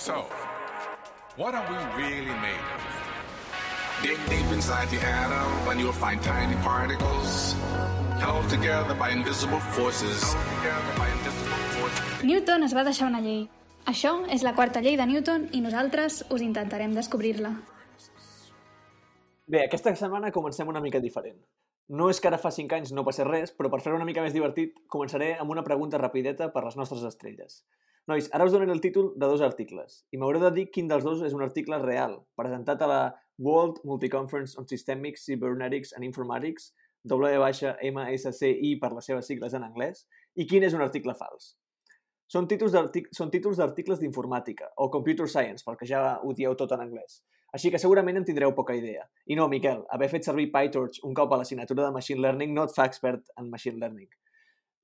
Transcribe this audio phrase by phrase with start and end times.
[0.00, 0.24] So,
[1.36, 2.82] what are we really made of?
[4.02, 7.52] Dig deep inside the atom and you'll find tiny particles
[8.18, 10.24] held together by invisible forces.
[12.22, 13.42] Newton es va deixar una llei.
[13.92, 17.52] Això és la quarta llei de Newton i nosaltres us intentarem descobrir-la.
[19.52, 21.36] Bé, aquesta setmana comencem una mica diferent.
[21.92, 24.24] No és que ara fa 5 anys no passés res, però per fer una mica
[24.24, 27.60] més divertit començaré amb una pregunta rapideta per les nostres estrelles.
[28.10, 31.04] Nois, ara us donaré el títol de dos articles i m'haureu de dir quin dels
[31.06, 33.02] dos és un article real, presentat a la
[33.38, 36.72] World Multi-Conference on Systemic Cybernetics and Informatics,
[37.06, 41.52] WMSCI per les seves sigles en anglès, i quin és un article fals.
[42.26, 47.20] Són títols d'articles d'informàtica, o computer science, pel que ja ho dieu tot en anglès.
[47.54, 49.06] Així que segurament en tindreu poca idea.
[49.30, 52.66] I no, Miquel, haver fet servir PyTorch un cop a l'assignatura de Machine Learning no
[52.66, 54.10] et fa expert en Machine Learning.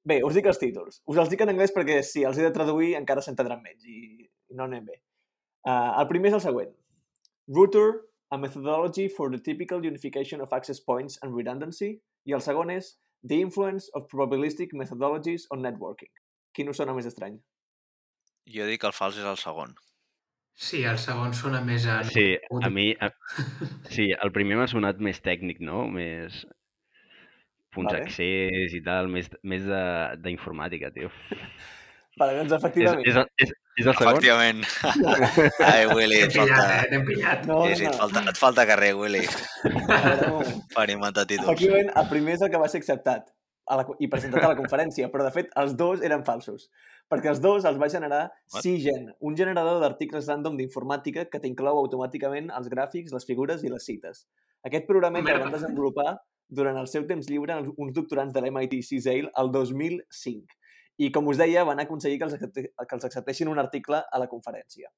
[0.06, 1.01] Bé, us dic els títols.
[1.10, 4.29] Us els dic en anglès perquè si els he de traduir encara s'entendran menys i
[4.55, 5.01] no anem bé.
[5.66, 6.71] Uh, el primer és el següent.
[7.51, 7.88] Router,
[8.30, 11.96] a methodology for the typical unification of access points and redundancy.
[12.27, 12.95] I el segon és
[13.27, 16.12] The influence of probabilistic methodologies on networking.
[16.54, 17.40] Quin us sona més estrany?
[18.54, 19.74] Jo dic que el fals és el segon.
[20.57, 21.99] Sí, el segon sona més a...
[22.07, 22.93] Sí, a mi...
[23.02, 23.10] A...
[23.93, 25.84] Sí, el primer m'ha sonat més tècnic, no?
[25.90, 26.45] Més
[27.77, 28.07] punts vale.
[28.07, 29.66] accés i tal, més, més
[30.24, 31.13] d'informàtica, tio.
[32.16, 33.05] Vale, doncs efectivament.
[33.05, 34.15] És, és, és, és el segon?
[34.16, 34.63] Efectivament.
[35.71, 36.60] Ai, Willy, et falta...
[36.79, 36.85] Eh?
[36.93, 37.43] T'hem pillat.
[37.49, 39.24] No, sí, sí, et, falta, et falta carrer, Willy.
[40.73, 41.51] per inventar títols.
[41.52, 43.29] Efectivament, el primer és el que va ser acceptat
[43.66, 46.71] a la, i presentat a la conferència, però de fet els dos eren falsos,
[47.11, 48.23] perquè els dos els va generar
[48.63, 53.88] Cigen, un generador d'articles random d'informàtica que t'inclou automàticament els gràfics, les figures i les
[53.90, 54.24] cites.
[54.66, 56.16] Aquest programa el van desenvolupar
[56.49, 60.57] durant el seu temps lliure uns doctorants de l'MIT CSAIL el 2005
[60.97, 64.28] i, com us deia, van aconseguir que els, que els acceptessin un article a la
[64.31, 64.89] conferència.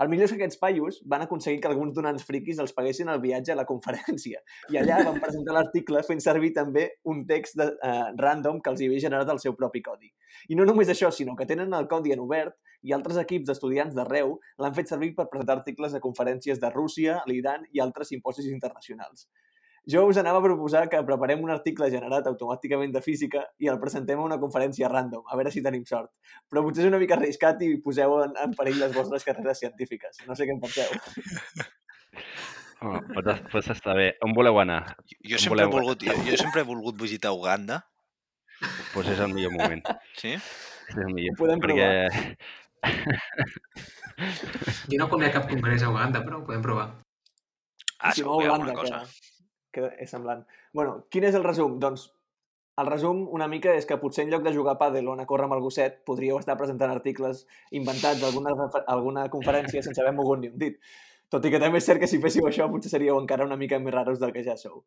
[0.00, 3.18] El millor és que aquests paios van aconseguir que alguns donants friquis els paguessin el
[3.20, 4.40] viatge a la conferència.
[4.72, 8.80] I allà van presentar l'article fent servir també un text de, uh, random que els
[8.86, 10.08] havia generat el seu propi codi.
[10.48, 13.92] I no només això, sinó que tenen el codi en obert i altres equips d'estudiants
[13.98, 18.48] d'arreu l'han fet servir per presentar articles a conferències de Rússia, l'Iran i altres simposis
[18.48, 19.28] internacionals.
[19.90, 23.80] Jo us anava a proposar que preparem un article generat automàticament de física i el
[23.82, 26.10] presentem a una conferència random, a veure si tenim sort.
[26.50, 30.22] Però potser és una mica arriscat i poseu en, en perill les vostres carreres científiques.
[30.28, 30.90] No sé què en penseu.
[32.80, 34.12] Oh, pots, pots estar bé.
[34.24, 34.82] On voleu anar?
[35.20, 35.66] Jo, sempre, voleu...
[35.66, 37.82] he volgut, jo, jo sempre he volgut visitar Uganda.
[38.60, 39.82] Doncs pues és el millor moment.
[40.20, 40.36] Sí?
[40.36, 41.36] És el millor.
[41.40, 41.88] Podem perquè...
[44.90, 46.90] Jo no conec cap congrés a Uganda, però ho podem provar.
[48.00, 49.00] Ah, si ha alguna cosa.
[49.00, 49.29] Que
[49.72, 50.46] que és semblant.
[50.72, 51.78] bueno, quin és el resum?
[51.80, 52.10] Doncs
[52.80, 55.26] el resum una mica és que potser en lloc de jugar a pàdel o anar
[55.26, 57.44] a córrer amb el gosset podríeu estar presentant articles
[57.76, 58.54] inventats d'alguna
[58.86, 60.78] alguna conferència sense haver mogut ni un dit.
[61.30, 63.78] Tot i que també és cert que si féssiu això potser seríeu encara una mica
[63.78, 64.80] més raros del que ja sou.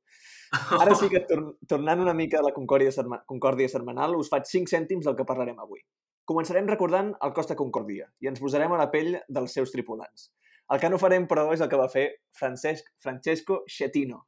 [0.80, 4.50] Ara sí que tor tornant una mica a la concòrdia, serma concòrdia setmanal us faig
[4.50, 5.80] 5 cèntims del que parlarem avui.
[6.28, 10.32] Començarem recordant el Costa Concòrdia i ens posarem a la pell dels seus tripulants.
[10.72, 12.06] El que no farem, però, és el que va fer
[12.40, 14.22] Francesc, Francesco Schettino,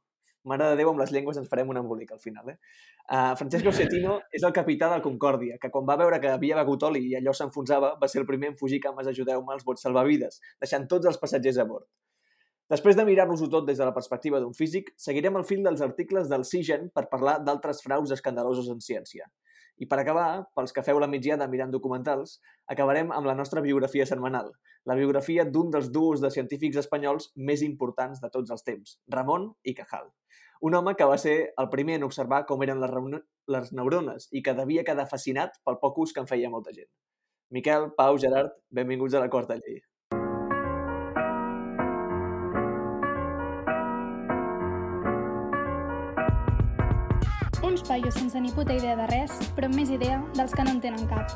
[0.46, 2.56] Mare de Déu, amb les llengües ens farem un embolic al final, eh?
[3.06, 6.86] Uh, Francesco Schettino és el capità del Concòrdia, que quan va veure que havia begut
[6.86, 10.40] oli i allò s'enfonsava, va ser el primer en fugir cames ajudeu-me als bots salvavides,
[10.62, 11.86] deixant tots els passatgers a bord.
[12.70, 16.30] Després de mirar-nos-ho tot des de la perspectiva d'un físic, seguirem el fil dels articles
[16.30, 19.28] del CIGEN per parlar d'altres fraus escandalosos en ciència.
[19.76, 22.38] I per acabar, pels que feu la migdiada mirant documentals,
[22.72, 24.52] acabarem amb la nostra biografia setmanal,
[24.88, 29.50] la biografia d'un dels duos de científics espanyols més importants de tots els temps, Ramon
[29.64, 30.08] i Cajal.
[30.64, 32.94] Un home que va ser el primer en observar com eren les,
[33.56, 36.88] les neurones i que devia quedar fascinat pel poc ús que en feia molta gent.
[37.52, 39.82] Miquel, Pau, Gerard, benvinguts a la Quarta Llei.
[47.96, 50.72] Uns paios sense ni puta idea de res, però amb més idea dels que no
[50.74, 51.32] en tenen cap.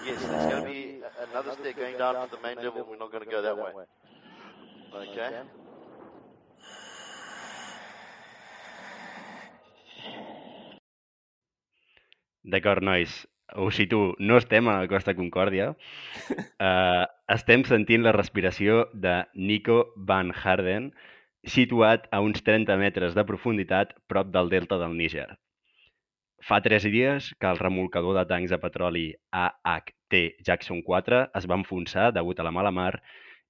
[0.00, 2.86] Yes, there's going to be another stair going down to the main level.
[2.88, 3.84] We're not going to go that way.
[4.96, 5.59] Okay?
[12.42, 13.26] D'acord, nois.
[13.58, 14.14] Ho situo.
[14.18, 15.72] No estem a la Costa Concòrdia.
[16.30, 17.04] Uh,
[17.36, 20.90] estem sentint la respiració de Nico Van Harden,
[21.44, 25.28] situat a uns 30 metres de profunditat prop del delta del Níger.
[26.40, 30.16] Fa tres dies que el remolcador de tancs de petroli AHT
[30.46, 33.02] Jackson 4 es va enfonsar degut a la mala mar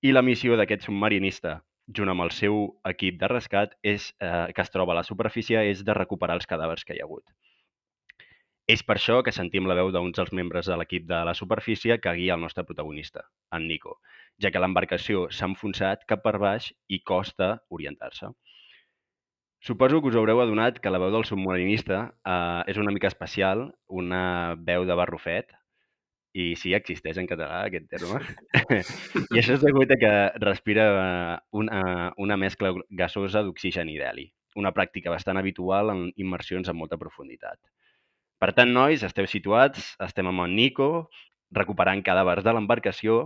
[0.02, 1.60] i la missió d'aquest submarinista,
[1.94, 2.58] junt amb el seu
[2.90, 6.50] equip de rescat, és, eh, que es troba a la superfície, és de recuperar els
[6.50, 7.24] cadàvers que hi ha hagut.
[8.70, 11.96] És per això que sentim la veu d'uns dels membres de l'equip de la superfície
[12.02, 13.24] que guia el nostre protagonista,
[13.56, 13.96] en Nico,
[14.42, 18.30] ja que l'embarcació s'ha enfonsat cap per baix i costa orientar-se.
[19.66, 23.66] Suposo que us haureu adonat que la veu del submarinista eh, és una mica especial,
[24.02, 24.22] una
[24.70, 25.50] veu de barrufet,
[26.30, 28.22] i sí, existeix en català aquest terme.
[29.34, 30.14] I això és degut a que
[30.46, 31.82] respira eh, una,
[32.22, 32.70] una mescla
[33.02, 34.30] gasosa d'oxigen i d'heli,
[34.62, 37.58] una pràctica bastant habitual en immersions amb molta profunditat.
[38.40, 40.86] Per tant, nois, esteu situats, estem amb en Nico,
[41.58, 43.16] recuperant cadàvers de l'embarcació,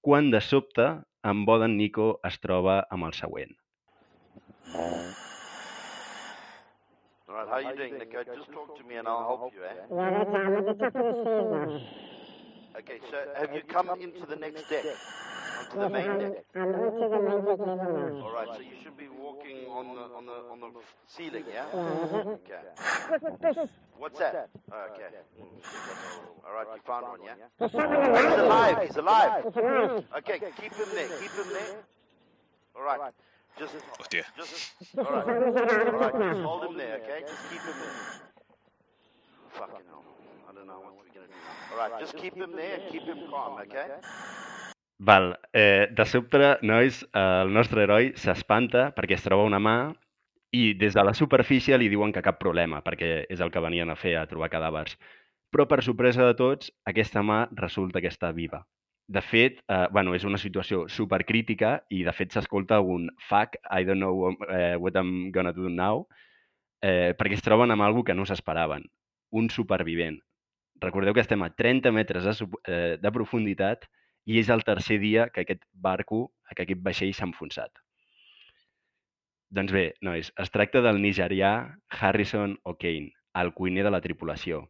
[0.00, 0.86] quan de sobte
[1.28, 3.52] en bo d'en Nico es troba amb el següent.
[7.28, 8.24] Right, how you doing, Nico?
[8.24, 9.74] Just talk to me and I'll help you, eh?
[12.78, 14.84] Okay, so have you come into the next deck?
[15.60, 16.44] Onto the main deck?
[16.54, 18.24] I'm into the main deck now.
[18.24, 20.70] All right, so you should be walking on the on the on the
[21.06, 21.66] ceiling, yeah?
[21.74, 22.58] Yeah,
[23.26, 23.68] Okay.
[23.98, 24.48] What's that?
[24.72, 25.08] Oh, okay.
[26.46, 27.34] All right, you found one, yeah?
[27.60, 28.38] Oh, he's alive.
[28.38, 28.82] alive.
[28.86, 30.04] He's alive.
[30.18, 31.08] Okay, keep him there.
[31.18, 31.76] Keep him there.
[32.76, 33.12] All right.
[33.58, 34.24] Just, oh, Hòstia.
[34.36, 34.72] just.
[34.98, 35.26] All right.
[35.26, 36.34] All right.
[36.34, 37.20] Just hold him there, okay?
[37.26, 37.96] Just keep him there.
[39.52, 40.04] Fucking hell.
[40.48, 41.32] I don't know what we're gonna do.
[41.72, 41.98] All right.
[41.98, 43.86] Just keep him there and keep him calm, okay?
[44.98, 49.92] Val, eh, de sobte, nois, eh, el nostre heroi s'espanta perquè es troba una mà
[50.56, 53.90] i des de la superfície li diuen que cap problema, perquè és el que venien
[53.90, 54.96] a fer, a trobar cadàvers.
[55.52, 58.62] Però, per sorpresa de tots, aquesta mà resulta que està viva.
[59.06, 63.84] De fet, eh, bueno, és una situació supercrítica i, de fet, s'escolta un fuck, I
[63.84, 66.06] don't know eh, what I'm gonna do now,
[66.80, 68.88] eh, perquè es troben amb algú que no s'esperaven,
[69.30, 70.18] un supervivent.
[70.80, 73.86] Recordeu que estem a 30 metres de, eh, de profunditat
[74.26, 77.70] i és el tercer dia que aquest barco, que aquest vaixell s'ha enfonsat.
[79.56, 81.52] Doncs bé, nois, es tracta del nigerià
[81.88, 84.64] Harrison O'Kane, el cuiner de la tripulació.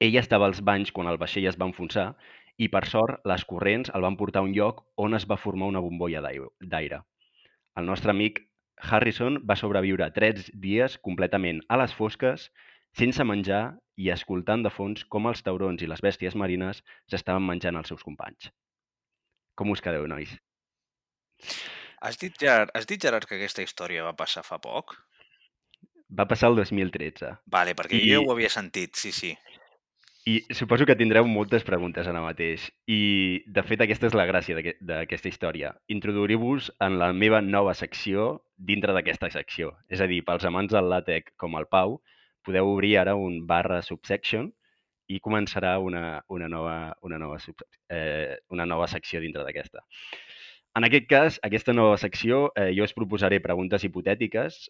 [0.00, 2.06] Ell estava als banys quan el vaixell es va enfonsar
[2.56, 5.68] i, per sort, les corrents el van portar a un lloc on es va formar
[5.68, 7.02] una bombolla d'aire.
[7.76, 8.40] El nostre amic
[8.80, 12.48] Harrison va sobreviure tres dies completament a les fosques,
[12.96, 13.62] sense menjar
[14.00, 16.80] i escoltant de fons com els taurons i les bèsties marines
[17.12, 18.48] s'estaven menjant els seus companys.
[19.60, 20.30] Com us quedeu, nois?
[22.00, 24.94] Has dit, Gerard, has dit, Gerard, que aquesta història va passar fa poc?
[26.10, 29.34] Va passar el 2013 Vale, perquè I- jo ho havia sentit, sí, sí.
[30.26, 32.66] i suposo que tindreu moltes preguntes ara mateix.
[32.86, 35.70] I, de fet, aquesta és la gràcia d'aquest- d'aquesta història.
[35.88, 39.72] Introduir-vos en la meva nova secció dintre d'aquesta secció.
[39.88, 42.02] És a dir, pels amants del làtex com el Pau,
[42.44, 44.52] podeu obrir ara un barra subsection
[45.10, 46.76] i començarà una, una, nova,
[47.06, 47.38] una, nova,
[47.90, 49.82] eh, una nova secció dintre d'aquesta.
[50.78, 54.60] En aquest cas, aquesta nova secció, eh, jo us proposaré preguntes hipotètiques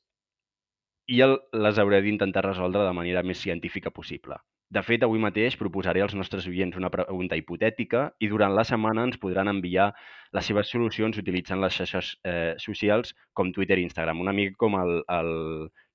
[1.12, 4.38] i el, les hauré d'intentar resoldre de manera més científica possible.
[4.70, 9.02] De fet, avui mateix proposaré als nostres oients una pregunta hipotètica i durant la setmana
[9.08, 9.88] ens podran enviar
[10.36, 14.22] les seves solucions utilitzant les xarxes eh, socials com Twitter i Instagram.
[14.22, 15.32] Una mica com el, el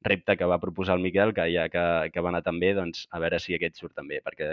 [0.08, 3.08] repte que va proposar el Miquel, que ja que, que va anar tan bé, doncs
[3.12, 4.50] a veure si aquest surt també, perquè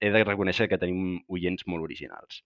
[0.00, 2.42] he de reconèixer que tenim oients molt originals.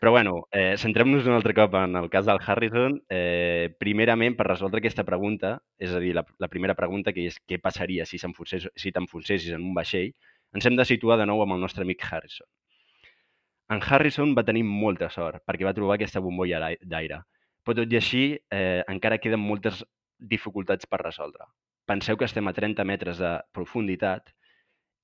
[0.00, 2.96] Però bueno, eh, centrem-nos un altre cop en el cas del Harrison.
[3.08, 7.38] Eh, primerament, per resoldre aquesta pregunta, és a dir, la, la primera pregunta que és
[7.46, 10.10] què passaria si si t'enfonsessis en un vaixell,
[10.54, 12.46] ens hem de situar de nou amb el nostre amic Harrison.
[13.74, 17.22] En Harrison va tenir molta sort perquè va trobar aquesta bombolla d'ai- d'aire.
[17.64, 19.84] Però tot i així, eh, encara queden moltes
[20.18, 21.46] dificultats per resoldre.
[21.86, 24.32] Penseu que estem a 30 metres de profunditat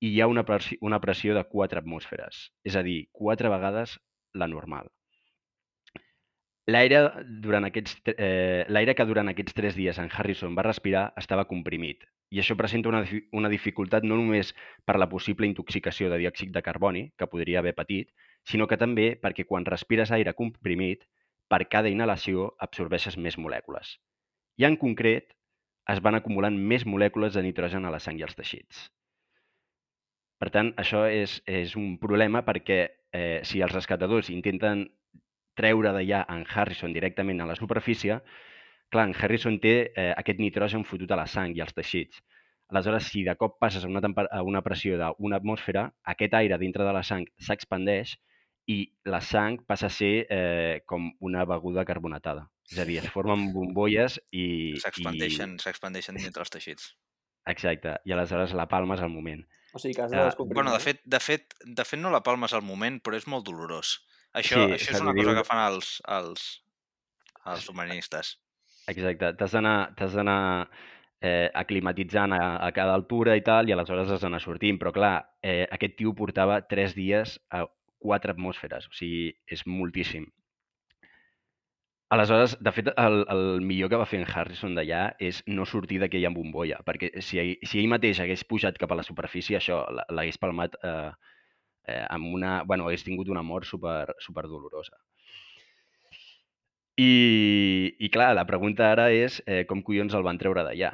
[0.01, 3.99] i hi ha una pressió, una pressió de 4 atmosferes, és a dir, 4 vegades
[4.33, 4.89] la normal.
[6.71, 7.03] L'aire
[7.43, 12.05] durant aquests eh, l'aire que durant aquests tres dies en Harrison va respirar estava comprimit
[12.31, 13.01] i això presenta una,
[13.35, 14.53] una dificultat no només
[14.87, 18.13] per la possible intoxicació de diòxid de carboni que podria haver patit,
[18.47, 21.03] sinó que també perquè quan respires aire comprimit,
[21.51, 23.97] per cada inhalació absorbeixes més molècules.
[24.61, 25.31] I en concret,
[25.89, 28.83] es van acumulant més molècules de nitrogen a la sang i als teixits.
[30.41, 34.83] Per tant, això és, és un problema perquè eh, si els rescatadors intenten
[35.57, 38.19] treure d'allà en Harrison directament a la superfície,
[38.93, 42.21] clar, en Harrison té eh, aquest nitrogen fotut a la sang i als teixits.
[42.69, 46.85] Aleshores, si de cop passes a una, a una pressió d'una atmosfera, aquest aire dintre
[46.85, 48.13] de la sang s'expandeix
[48.67, 52.49] i la sang passa a ser eh, com una beguda carbonatada.
[52.71, 54.77] És a dir, es formen bombolles i...
[54.79, 56.91] S'expandeixen s'expandeixen dintre els teixits.
[57.49, 57.97] Exacte.
[58.05, 59.41] I aleshores la palmes al moment.
[59.73, 60.55] O sigui que has de Ah, descomprimir.
[60.61, 63.45] Bueno, de fet, de fet, de fet no la palmes al moment, però és molt
[63.47, 63.97] dolorós.
[64.33, 66.45] Això, Sí, això és una li cosa diu- que fan els, els,
[67.45, 68.37] els submarinistes.
[68.87, 69.33] Exacte.
[69.39, 69.51] T'has
[70.15, 70.69] d'anar
[71.21, 74.79] eh, aclimatitzant a, a cada altura i tal, i aleshores has d'anar sortint.
[74.79, 77.65] Però clar, eh, aquest tio portava 3 dies a
[78.03, 80.27] 4 atmosferes, o sigui, és moltíssim.
[82.11, 86.01] Aleshores, de fet, el, el millor que va fer en Harrison d'allà és no sortir
[86.01, 90.41] d'aquella bombolla, perquè si, si ell mateix hagués pujat cap a la superfície, això l'hagués
[90.41, 91.11] palmat eh,
[91.87, 92.57] eh, amb una...
[92.67, 94.99] Bueno, hagués tingut una mort super, super dolorosa.
[96.99, 100.91] I, I clar, la pregunta ara és eh, com collons el van treure d'allà?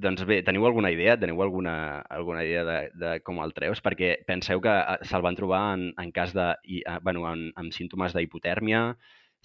[0.00, 1.16] Doncs bé, teniu alguna idea?
[1.20, 1.74] Teniu alguna,
[2.08, 3.82] alguna idea de, de com el treus?
[3.84, 6.46] Perquè penseu que eh, se'l van trobar en, en cas de...
[6.78, 8.84] eh, Bueno, en, amb símptomes d'hipotèrmia,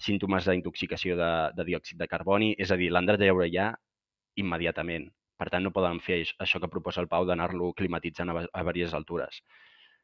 [0.00, 3.72] símptomes d'intoxicació de, de diòxid de carboni, és a dir, l'han de treure ja
[4.40, 5.10] immediatament.
[5.36, 8.62] Per tant, no poden fer aix- això que proposa el Pau d'anar-lo climatitzant a, a
[8.64, 9.42] diverses altures.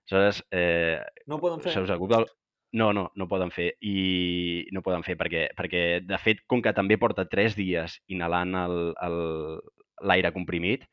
[0.05, 0.99] Aleshores, eh,
[1.31, 1.73] No ho poden fer?
[1.73, 2.27] se us acut el...
[2.73, 3.75] No, no, no poden fer.
[3.85, 8.55] I no poden fer perquè, perquè de fet, com que també porta tres dies inhalant
[8.57, 9.61] el- el-
[10.03, 10.85] l'aire comprimit,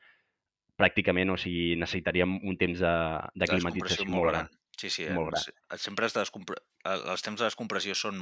[0.80, 2.94] pràcticament, o sigui, necessitaríem un temps de,
[3.36, 4.50] de climatització molt gran.
[4.80, 5.10] Sí, sí.
[5.12, 6.56] Molt ens- Sempre es descompre...
[6.88, 8.22] el- els temps de descompressió són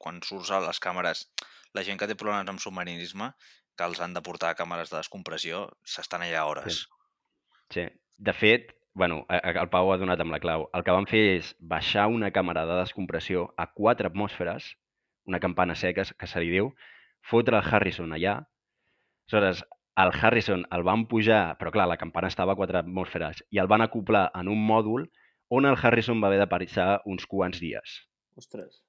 [0.00, 1.26] quan surts a les càmeres.
[1.76, 3.32] La gent que té problemes amb submarinisme,
[3.76, 6.86] que els han de portar a càmeres de descompressió, s'estan allà hores.
[7.70, 7.84] Sí.
[8.16, 10.64] De fet, bueno, el Pau ha donat amb la clau.
[10.72, 14.72] El que van fer és baixar una càmera de descompressió a 4 atmosferes,
[15.28, 16.72] una campana seca, que se li diu,
[17.20, 18.38] fotre el Harrison allà.
[19.28, 19.60] Aleshores,
[19.98, 23.70] el Harrison el van pujar, però clar, la campana estava a 4 atmosferes, i el
[23.70, 25.08] van acoplar en un mòdul
[25.48, 28.02] on el Harrison va haver de passar uns quants dies.
[28.36, 28.82] Ostres.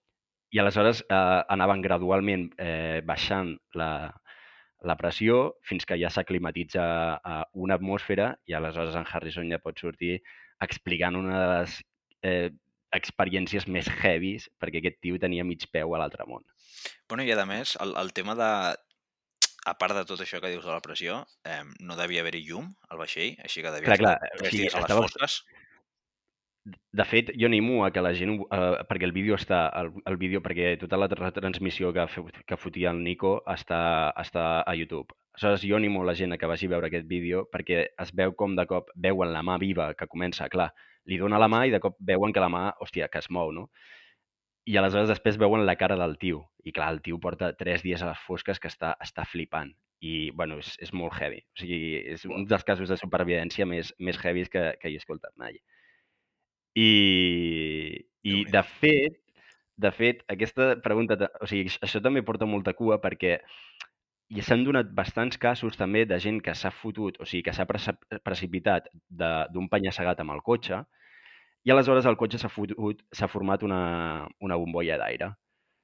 [0.54, 3.92] I aleshores eh, anaven gradualment eh, baixant la,
[4.86, 6.84] la pressió fins que ja s'aclimatitza
[7.18, 10.18] a una atmosfera i aleshores en Harrison ja pot sortir
[10.66, 11.78] explicant una de les
[12.24, 12.50] eh,
[12.96, 16.46] experiències més heavies perquè aquest tio tenia mig peu a l'altre món.
[17.10, 18.52] Bueno, i a més, el, el tema de...
[19.70, 22.72] A part de tot això que dius de la pressió, eh, no devia haver-hi llum
[22.90, 25.44] al vaixell, així que devia Clar, clar, estar tres dies a les estava- fosques.
[26.94, 30.18] De fet, jo animo a que la gent, eh, perquè el vídeo està, el, el
[30.22, 32.06] vídeo, perquè tota la retransmissió que,
[32.46, 35.16] que fotia el Nico està, està a YouTube.
[35.40, 38.34] Aleshores, jo animo la gent a que vagi a veure aquest vídeo perquè es veu
[38.36, 40.68] com de cop veuen la mà viva que comença, clar,
[41.08, 43.54] li dona la mà i de cop veuen que la mà, hòstia, que es mou,
[43.56, 43.70] no?
[44.70, 46.44] I aleshores després veuen la cara del tio.
[46.68, 49.72] I clar, el tio porta tres dies a les fosques que està, està flipant.
[50.06, 51.42] I, bueno, és, és molt heavy.
[51.56, 51.80] O sigui,
[52.14, 55.58] és un dels casos de supervivència més, més heavies que, que he escoltat mai.
[56.78, 56.90] I,
[58.30, 59.18] i de fet,
[59.80, 63.40] de fet, aquesta pregunta, ta- o sigui, això també porta molta cua perquè
[64.30, 67.66] i s'han donat bastants casos també de gent que s'ha fotut, o sigui, que s'ha
[67.66, 70.84] precipitat de- d'un penya-segat amb el cotxe
[71.66, 73.82] i aleshores el cotxe s'ha fotut, s'ha format una,
[74.46, 75.34] una bombolla d'aire.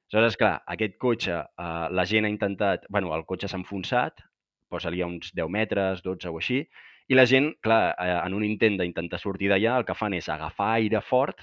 [0.06, 2.86] Aleshores, clar, aquest cotxe, eh, la gent ha intentat...
[2.88, 4.22] bueno, el cotxe s'ha enfonsat,
[4.70, 6.62] posa-li uns 10 metres, 12 o així,
[7.10, 10.28] i la gent, clar, eh, en un intent d'intentar sortir d'allà, el que fan és
[10.32, 11.42] agafar aire fort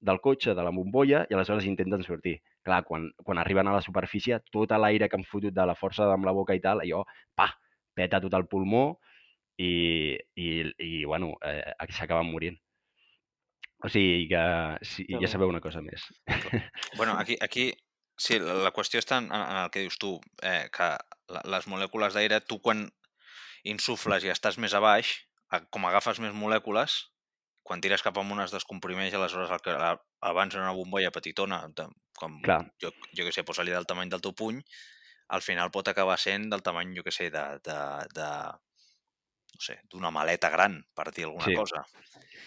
[0.00, 2.38] del cotxe, de la bombolla, i aleshores intenten sortir.
[2.66, 6.08] Clar, quan, quan arriben a la superfície, tot l'aire que han fotut de la força
[6.12, 7.04] amb la boca i tal, allò,
[7.36, 7.50] pa,
[7.96, 8.84] peta tot el pulmó
[9.58, 12.58] i, i, i bueno, eh, s'acaben morint.
[13.84, 14.42] O sigui que
[14.84, 16.04] sí, ja sabeu una cosa més.
[16.98, 17.70] Bueno, aquí, aquí
[18.20, 20.92] sí, la, qüestió està en, en el que dius tu, eh, que
[21.48, 22.88] les molècules d'aire, tu quan
[23.64, 25.14] insufles i estàs més a baix,
[25.72, 27.00] com agafes més molècules,
[27.66, 31.62] quan tires cap amunt es descomprimeix, aleshores el que abans era una bombolla petitona,
[32.18, 32.62] com Clar.
[32.82, 34.60] jo, jo que sé, posa-li del tamany del teu puny,
[35.30, 37.78] al final pot acabar sent del tamany, jo que sé, de, de,
[38.16, 38.30] de
[39.60, 41.54] no sé, d'una maleta gran, per dir alguna Sí.
[41.54, 41.84] cosa.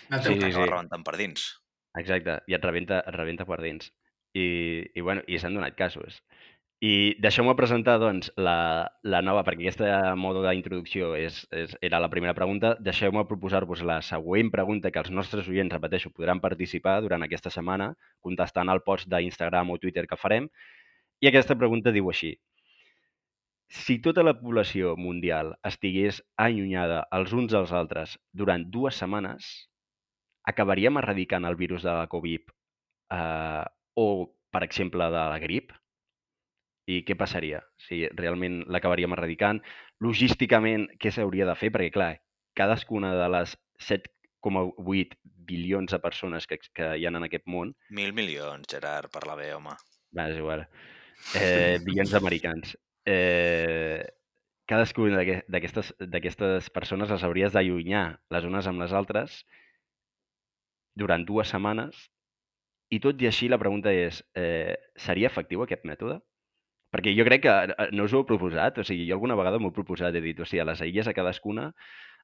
[0.10, 0.66] No Sí, sí, sí.
[0.66, 1.62] rebentant per dins.
[1.96, 3.92] Exacte, i et rebenta, et rebenta per dins.
[4.34, 6.24] I, i, bueno, i s'han donat casos.
[6.82, 12.10] I deixeu-me presentar, doncs, la, la nova, perquè aquesta modo d'introducció és, és, era la
[12.10, 12.74] primera pregunta.
[12.82, 17.94] Deixeu-me proposar-vos la següent pregunta que els nostres oients, repeteixo, podran participar durant aquesta setmana,
[18.20, 20.50] contestant al post d'Instagram o Twitter que farem.
[21.22, 22.34] I aquesta pregunta diu així.
[23.74, 28.12] Si tota la població mundial estigués allunyada els uns dels altres
[28.42, 29.48] durant dues setmanes,
[30.46, 32.52] acabaríem erradicant el virus de la Covid
[33.18, 33.64] eh,
[33.98, 34.06] o,
[34.54, 35.74] per exemple, de la grip?
[36.86, 39.64] I què passaria si realment l'acabaríem erradicant?
[40.04, 41.72] Logísticament, què s'hauria de fer?
[41.74, 42.12] Perquè, clar,
[42.60, 43.56] cadascuna de les
[43.88, 45.18] 7,8
[45.50, 49.54] bilions de persones que, que hi ha en aquest món, Mil milions, Gerard, parla bé,
[49.56, 49.74] home.
[50.14, 50.68] va, és igual,
[51.40, 54.04] eh, bilions d'americans, eh,
[54.70, 59.44] cadascuna d'aquest- d'aquestes d'aquestes persones les hauries d'allunyar les unes amb les altres
[60.96, 62.08] durant dues setmanes
[62.94, 66.20] i tot i així la pregunta és, eh, seria efectiu aquest mètode?
[66.94, 69.58] Perquè jo crec que eh, no us ho he proposat, o sigui, jo alguna vegada
[69.60, 71.72] m'ho he proposat, he dit, o sigui, a les aïlles a cadascuna,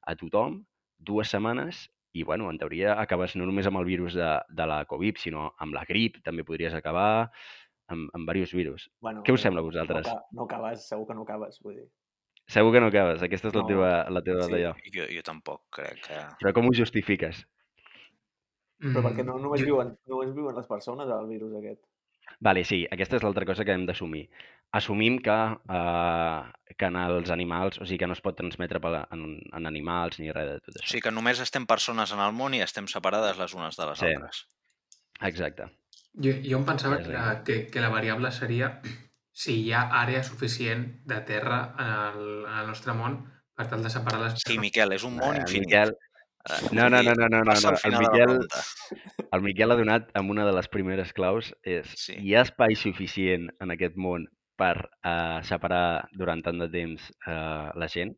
[0.06, 0.60] a tothom,
[0.98, 4.84] dues setmanes, i bueno, en teoria acabes no només amb el virus de, de la
[4.90, 7.30] Covid, sinó amb la grip, també podries acabar,
[7.90, 8.90] amb, amb diversos virus.
[9.00, 10.06] Bueno, Què us eh, sembla a vosaltres?
[10.06, 11.88] No, no acabes, segur que no acabes, vull dir.
[12.50, 13.66] Segur que no acabes, aquesta és la No.
[13.68, 14.52] teva, la teva Sí.
[14.52, 14.74] d'allò.
[14.94, 16.18] Jo, jo tampoc crec que...
[16.40, 17.44] Però com ho justifiques?
[18.80, 21.82] Però Mm, perquè no només, jo- viuen, només viuen les persones, el virus aquest.
[22.40, 24.28] Vale, sí, aquesta és l'altra cosa que hem d'assumir.
[24.72, 25.34] Assumim que,
[25.68, 29.66] eh, que en els animals, o sigui, que no es pot transmetre per, en, en
[29.66, 30.88] animals ni res de tot O això.
[30.94, 33.98] sigui que només estem persones en el món i estem separades les unes de les
[33.98, 34.06] Sí.
[34.06, 34.46] altres.
[35.20, 35.64] Exacte.
[36.14, 38.80] Jo, jo em pensava que, a que, que la variable seria
[39.32, 41.90] si hi ha àrea suficient de terra en
[42.20, 43.20] el, en el nostre món
[43.56, 45.66] per tal de separar les Sí, Miquel, és un món Eh, infinit.
[45.68, 45.96] Miquel,
[46.40, 47.52] Eh, no, no, no, no, no, no, no.
[47.52, 48.38] al El la Miquel,
[49.30, 52.14] el Miquel ha donat amb una de les primeres claus és Sí.
[52.16, 54.24] hi ha espai suficient en aquest món
[54.56, 58.14] per uh, separar durant tant de temps uh, la gent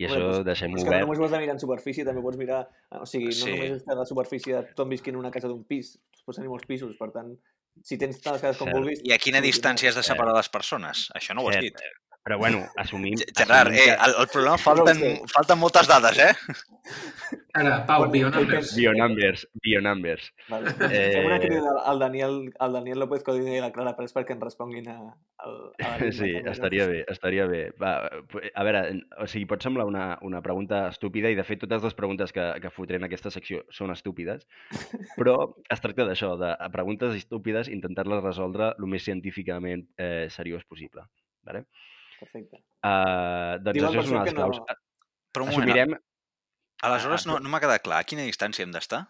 [0.00, 1.04] i Home, això doncs, deixem És que no obert.
[1.04, 2.62] només ho has de mirar en superfície, també pots mirar...
[2.96, 3.50] O sigui, no Sí.
[3.52, 6.68] només està la superfície de tothom visquint en una casa d'un pis, pots tenir molts
[6.68, 7.32] pisos, per tant,
[7.86, 9.02] si tens cases com vulguis...
[9.06, 11.08] I a quina distància has de separar les persones?
[11.16, 11.80] Això no ho has dit.
[12.22, 13.14] Però bueno, assumim...
[13.36, 14.98] Gerard, assumim eh, que- el, el problema falten,
[15.32, 16.32] falten moltes dades, eh?
[17.54, 18.74] Ara, Pau, Bueno, Bionumbers.
[18.76, 20.26] Bionumbers, bionumbers.
[20.48, 20.70] Vale.
[20.90, 24.34] Eh, Fem una crida al, Daniel, al Daniel López Codina i la Clara Pérez perquè
[24.36, 24.96] ens responguin a,
[25.40, 25.48] a,
[25.80, 27.62] a Sí, estaria bé, estaria bé.
[27.80, 28.82] Va, a veure,
[29.18, 32.46] o sigui, pot semblar una, una pregunta estúpida i de fet totes les preguntes que,
[32.62, 34.44] que fotré en aquesta secció són estúpides,
[35.16, 35.38] però
[35.72, 41.08] es tracta d'això, de a preguntes estúpides intentar-les resoldre el més científicament eh, seriós possible.
[41.48, 41.64] Vale?
[42.20, 42.60] Perfecte.
[42.84, 44.78] Uh, doncs Diuen això és una de les no- claus.
[45.34, 45.96] Però un moment, Assumirem...
[46.88, 48.00] aleshores Ah, no, no m'ha quedat clar.
[48.02, 49.04] A quina distància hem d'estar?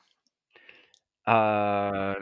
[1.27, 2.15] Uh,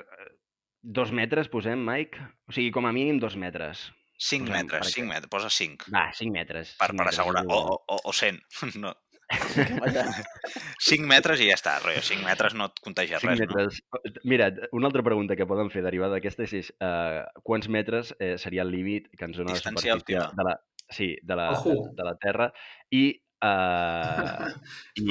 [0.83, 2.18] dos metres, posem, Mike?
[2.48, 3.88] O sigui, com a mínim dos metres.
[4.18, 5.14] 5 Posem, metres, 5 exemple.
[5.14, 5.90] metres, posa 5.
[5.94, 6.72] Va, cinc metres.
[6.81, 7.44] Per, cinc per metres, és assegurar.
[7.44, 7.79] O, igual.
[7.87, 8.40] o, o 100.
[8.83, 8.94] No.
[9.29, 10.03] Vaja.
[10.88, 12.01] 5 metres i ja està, rotllo.
[12.03, 13.46] 5 metres no et contagia Cinc res, no?
[13.46, 14.22] metres.
[14.24, 18.35] Mira, una altra pregunta que poden fer derivada d'aquesta és, és uh, quants metres eh,
[18.40, 20.33] seria el límit que ens dona la Distància superfície òptima.
[20.40, 20.57] de la,
[20.90, 22.51] sí, de la, de, de la Terra
[22.90, 23.03] i,
[23.48, 24.51] uh,
[24.98, 25.05] i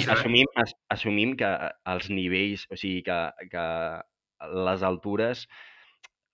[0.00, 0.18] això, eh?
[0.18, 1.48] assumim, as, assumim que
[1.92, 3.18] els nivells, o sigui, que,
[3.52, 3.64] que
[4.66, 5.46] les altures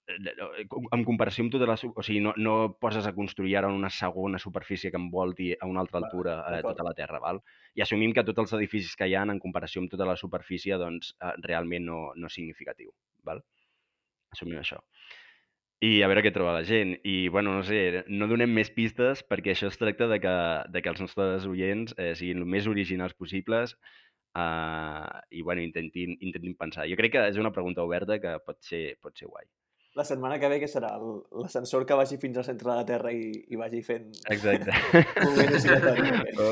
[0.06, 1.76] eh, en comparació amb la...
[1.80, 5.66] su- O sigui, no, no poses a construir ara una segona superfície que envolti a
[5.66, 7.40] una altra altura eh, tota la Terra, val?
[7.74, 10.76] I assumim que tots els edificis que hi ha en comparació amb tota la superfície,
[10.78, 12.92] doncs, eh, realment no, no és significatiu,
[13.24, 13.42] val?
[14.32, 14.78] Assumim això.
[15.82, 16.94] I a veure què troba la gent.
[17.02, 20.34] I, bueno, no sé, no donem més pistes perquè això es tracta de que,
[20.70, 23.74] de que els nostres oients eh, siguin el més originals possibles
[24.38, 26.86] eh, i, bueno, intentin, intentin pensar.
[26.90, 29.48] Jo crec que és una pregunta oberta que pot ser, pot ser guai.
[29.98, 30.94] La setmana que ve, què serà?
[31.36, 34.06] L'ascensor que vagi fins al centre de la Terra i, i vagi fent...
[34.32, 34.72] Exacte.
[35.18, 36.14] Moviment oscil·latori.
[36.40, 36.46] O,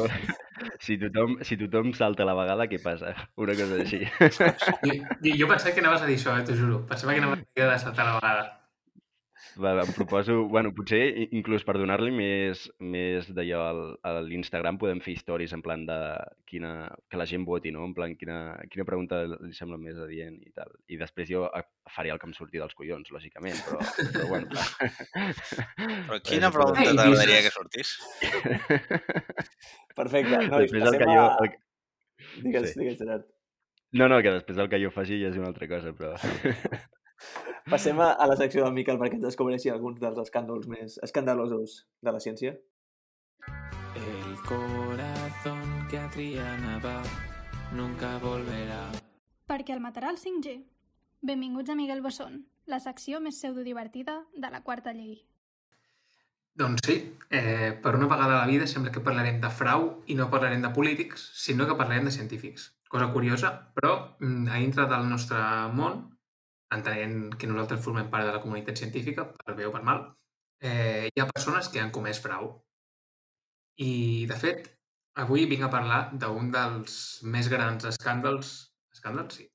[0.83, 3.15] si, tothom, si tothom salta a la vegada, què passa?
[3.47, 4.03] Una cosa així.
[4.21, 6.83] Jo, jo pensava que anaves a dir això, eh, t'ho juro.
[6.91, 8.49] Pensava que anaves a dir de saltar a la vegada.
[9.59, 11.01] Va, va, em proposo, bueno, potser
[11.35, 15.97] inclús per donar-li més, més d'allò al, a l'Instagram podem fer històries en plan de
[16.51, 16.73] quina,
[17.11, 17.83] que la gent voti, no?
[17.89, 18.39] En plan, quina,
[18.71, 20.71] quina pregunta li sembla més adient i tal.
[20.93, 21.49] I després jo
[21.91, 23.83] faré el que em surti dels collons, lògicament, però,
[24.15, 24.93] però bueno, clar.
[26.07, 27.97] Però quina pregunta t'agradaria que sortís?
[29.99, 30.39] Perfecte.
[30.53, 31.27] Nois, després el que jo...
[31.43, 31.53] El...
[32.45, 32.81] Digues, sí.
[32.85, 33.29] digues, Gerard.
[33.93, 36.15] No, no, que després el que jo faci ja és una altra cosa, però...
[37.71, 41.85] Passem a, a la secció del Miquel perquè ens descobreixi alguns dels escàndols més escandalosos
[42.03, 42.57] de la ciència.
[44.01, 46.99] El corazón que a Triana va
[47.77, 48.85] nunca volverá.
[49.51, 50.61] Perquè el matarà el 5G.
[51.21, 55.19] Benvinguts a Miguel Bosson, la secció més pseudodivertida de la quarta llei.
[56.61, 56.97] Doncs sí,
[57.31, 60.63] eh, per una vegada a la vida sembla que parlarem de frau i no parlarem
[60.65, 62.71] de polítics, sinó que parlarem de científics.
[62.89, 65.39] Cosa curiosa, però mm, a dintre del nostre
[65.77, 66.03] món,
[66.77, 70.05] entenent que nosaltres formem part de la comunitat científica, per bé o per mal,
[70.61, 72.51] eh, hi ha persones que han comès frau.
[73.81, 73.93] I,
[74.31, 74.69] de fet,
[75.25, 76.97] avui vinc a parlar d'un dels
[77.35, 78.53] més grans escàndals,
[78.95, 79.47] escàndals, sí,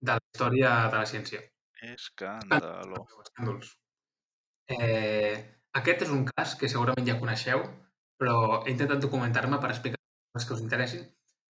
[0.00, 1.42] de la història de la ciència.
[1.94, 3.04] Escàndalo.
[3.24, 3.76] Escàndols.
[4.68, 5.36] Eh,
[5.80, 7.62] aquest és un cas que segurament ja coneixeu,
[8.20, 10.00] però he intentat documentar-me per explicar
[10.36, 11.06] les que us interessin,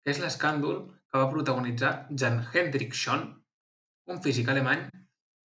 [0.02, 3.26] que és l'escàndol que va protagonitzar Jan Hendrik Schon,
[4.12, 4.86] un físic alemany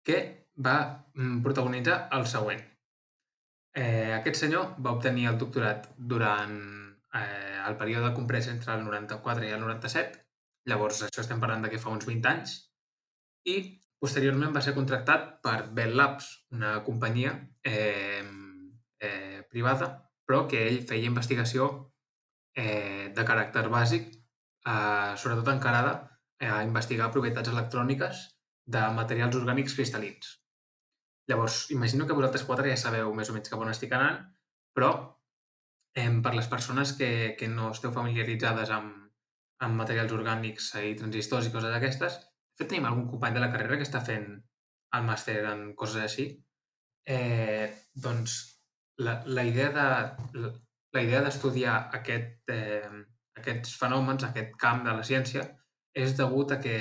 [0.09, 0.19] que
[0.65, 0.79] va
[1.15, 2.63] mm, protagonitzar el següent.
[3.77, 6.55] Eh, aquest senyor va obtenir el doctorat durant
[7.15, 10.23] eh, el període comprès entre el 94 i el 97,
[10.73, 12.57] llavors això estem parlant de que fa uns 20 anys,
[13.53, 13.59] i
[14.01, 18.25] posteriorment va ser contractat per Bell Labs, una companyia eh,
[19.05, 19.91] eh, privada,
[20.25, 21.69] però que ell feia investigació
[22.57, 24.09] eh, de caràcter bàsic,
[24.65, 25.95] eh, sobretot encarada
[26.41, 28.27] a investigar propietats electròniques
[28.69, 30.35] de materials orgànics cristal·lins.
[31.29, 34.21] Llavors, imagino que vosaltres quatre ja sabeu més o menys cap on estic anant,
[34.77, 34.91] però
[35.97, 39.09] eh, per les persones que, que no esteu familiaritzades amb,
[39.65, 43.51] amb materials orgànics i transistors i coses d'aquestes, de fet tenim algun company de la
[43.53, 44.31] carrera que està fent
[44.97, 46.31] el màster en coses així,
[47.09, 48.39] eh, doncs
[49.05, 49.87] la, la idea de
[50.43, 53.05] la, idea d'estudiar aquest, eh,
[53.39, 55.45] aquests fenòmens, aquest camp de la ciència,
[55.95, 56.79] és degut a que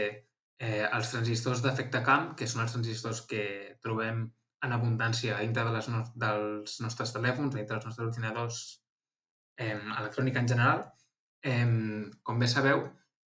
[0.60, 3.44] eh, els transistors d'efecte camp, que són els transistors que
[3.84, 4.26] trobem
[4.66, 8.62] en abundància dintre de les no dels nostres telèfons, dintre dels nostres ordinadors,
[9.58, 10.86] eh, electrònica en general,
[11.44, 11.68] eh,
[12.24, 12.88] com bé sabeu,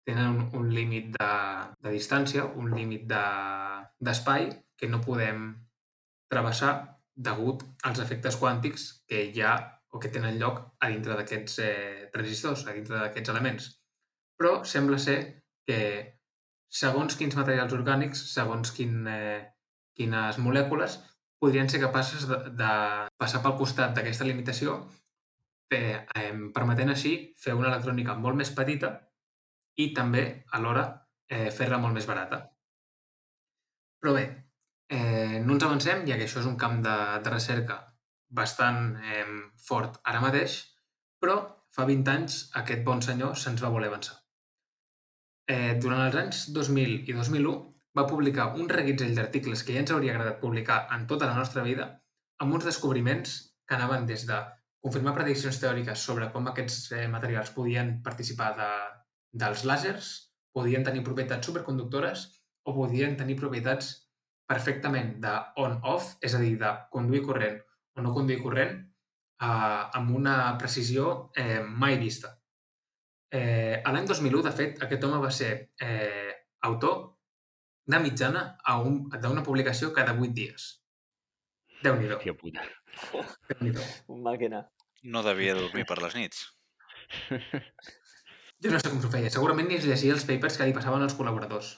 [0.05, 1.31] tenen un, un límit de,
[1.81, 5.47] de distància, un límit d'espai de, que no podem
[6.29, 6.73] travessar
[7.15, 9.55] degut als efectes quàntics que hi ha
[9.95, 13.69] o que tenen lloc a dintre d'aquests eh, transistors, a dintre d'aquests elements.
[14.35, 15.17] Però sembla ser
[15.65, 15.79] que
[16.69, 19.41] segons quins materials orgànics, segons quin, eh,
[19.95, 20.99] quines molècules,
[21.39, 22.71] podrien ser capaces de, de
[23.21, 24.77] passar pel costat d'aquesta limitació,
[25.71, 28.95] eh, eh, permetent així fer una electrònica molt més petita
[29.77, 30.25] i també,
[30.57, 30.85] alhora,
[31.29, 32.41] eh, fer-la molt més barata.
[34.01, 34.25] Però bé,
[34.89, 37.81] eh, no ens avancem, ja que això és un camp de, de recerca
[38.35, 39.25] bastant eh,
[39.67, 40.59] fort ara mateix,
[41.21, 41.39] però
[41.75, 44.24] fa 20 anys aquest bon senyor se'ns va voler avançar.
[45.45, 47.55] Eh, durant els anys 2000 i 2001
[47.97, 51.63] va publicar un reguitzell d'articles que ja ens hauria agradat publicar en tota la nostra
[51.67, 51.85] vida
[52.41, 53.35] amb uns descobriments
[53.67, 54.39] que anaven des de
[54.85, 58.71] confirmar prediccions teòriques sobre com aquests eh, materials podien participar de,
[59.43, 60.09] dels làsers,
[60.53, 62.25] podien tenir propietats superconductores
[62.65, 63.91] o podien tenir propietats
[64.49, 67.57] perfectament de on-off, és a dir, de conduir corrent
[67.95, 72.34] o no conduir corrent eh, amb una precisió eh, mai vista.
[73.31, 76.31] Eh, a l'any 2001, de fet, aquest home va ser eh,
[76.69, 76.97] autor
[77.85, 78.45] de mitjana
[79.21, 80.69] d'una publicació cada 8 dies.
[81.83, 82.17] Déu-n'hi-do.
[82.17, 82.65] Hòstia puta.
[83.49, 83.83] Déu-n'hi-do.
[84.13, 84.63] Un màquina.
[85.05, 86.47] No devia dormir per les nits.
[88.63, 89.29] Jo no sé com s'ho feia.
[89.29, 91.73] Segurament ni es llegia els papers que li passaven als col·laboradors.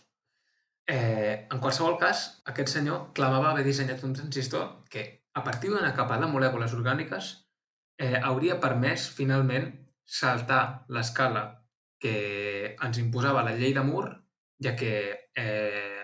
[0.87, 5.03] Eh, en qualsevol cas, aquest senyor clamava haver dissenyat un transistor que,
[5.35, 7.31] a partir d'una capa de molècules orgàniques,
[7.97, 9.67] eh, hauria permès, finalment,
[10.07, 11.43] saltar l'escala
[11.99, 14.13] que ens imposava la llei de Moore,
[14.63, 14.93] ja que
[15.35, 16.03] eh,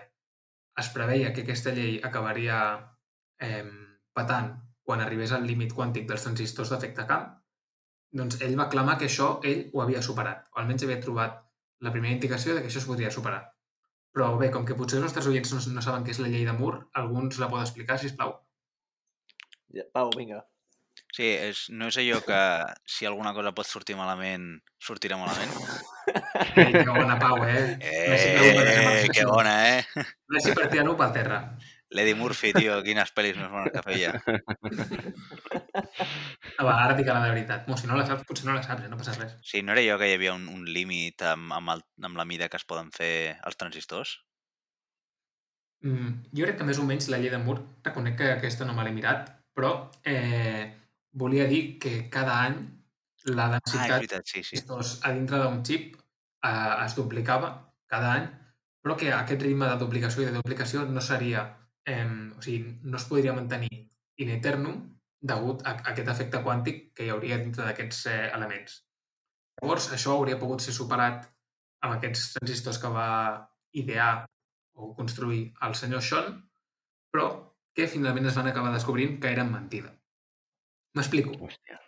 [0.76, 2.58] es preveia que aquesta llei acabaria
[3.40, 3.64] eh,
[4.12, 4.52] patant
[4.84, 7.30] quan arribés al límit quàntic dels transistors d'efecte camp,
[8.14, 11.40] doncs ell va clamar que això ell ho havia superat, o almenys havia trobat
[11.80, 13.42] la primera indicació de que això es podria superar.
[14.14, 16.44] Però bé, com que potser els nostres oients no, no saben què és la llei
[16.46, 18.36] de Moore, alguns la pot explicar, si plau.
[19.96, 20.44] Pau, vinga.
[21.14, 22.38] Sí, és, no és allò que
[22.90, 24.48] si alguna cosa pot sortir malament,
[24.82, 25.52] sortirà malament?
[26.58, 27.76] Ei, que bona, Pau, eh?
[28.10, 30.08] Messi pregunta que Eh, que bona, eh?
[30.34, 31.38] Messi per tirar-ho per terra.
[31.94, 34.10] L'Eddie Murphy, tio, quines pel·lis més bones que feia.
[36.58, 37.68] Ah, va, ara dic la de veritat.
[37.70, 38.90] Mo, si no la saps, potser no la saps, eh?
[38.90, 39.38] no passa res.
[39.46, 42.26] Sí, no era allò que hi havia un, un límit amb, amb, el, amb la
[42.26, 43.14] mida que es poden fer
[43.46, 44.16] els transistors?
[45.86, 48.74] Mm, jo crec que més o menys la llei de Moore, reconec que aquesta no
[48.74, 50.83] me l'he mirat, però eh,
[51.14, 52.56] volia dir que cada any
[53.24, 54.56] la Ah, densitat veritat, sí, sí.
[54.56, 57.52] transistors a dintre d'un xip eh, es duplicava
[57.88, 58.26] cada any,
[58.84, 61.46] però que aquest ritme de duplicació i de duplicació no seria,
[61.86, 62.04] eh,
[62.36, 63.72] o sigui, no es podria mantenir
[64.20, 64.82] in eternum
[65.24, 68.82] degut a, a aquest efecte quàntic que hi hauria dintre d'aquests eh, elements.
[69.62, 71.24] Llavors, això hauria pogut ser superat
[71.84, 73.08] amb aquests transistors que va
[73.72, 74.26] idear
[74.74, 76.40] o construir el senyor Sean,
[77.14, 77.28] però
[77.74, 79.92] que finalment es van acabar descobrint que eren mentida.
[80.94, 81.34] M'explico.
[81.42, 81.80] Hòstia.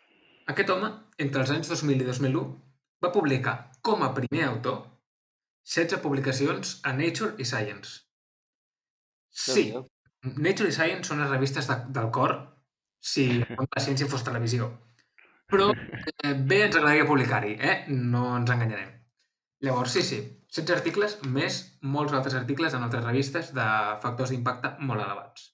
[0.52, 0.90] Aquest home,
[1.22, 2.42] entre els anys 2000 i 2001,
[3.02, 4.78] va publicar com a primer autor
[5.66, 8.02] 16 publicacions a Nature i Science.
[9.30, 9.68] Sí.
[10.36, 12.36] Nature i Science són les revistes de, del cor
[13.12, 13.26] si
[13.74, 14.70] la ciència fos televisió.
[15.50, 17.76] Però eh, bé ens agradaria publicar-hi, eh?
[17.90, 18.94] No ens enganyarem.
[19.66, 20.18] Llavors, sí, sí,
[20.52, 23.66] 16 articles més molts altres articles en altres revistes de
[24.02, 25.52] factors d'impacte molt elevats.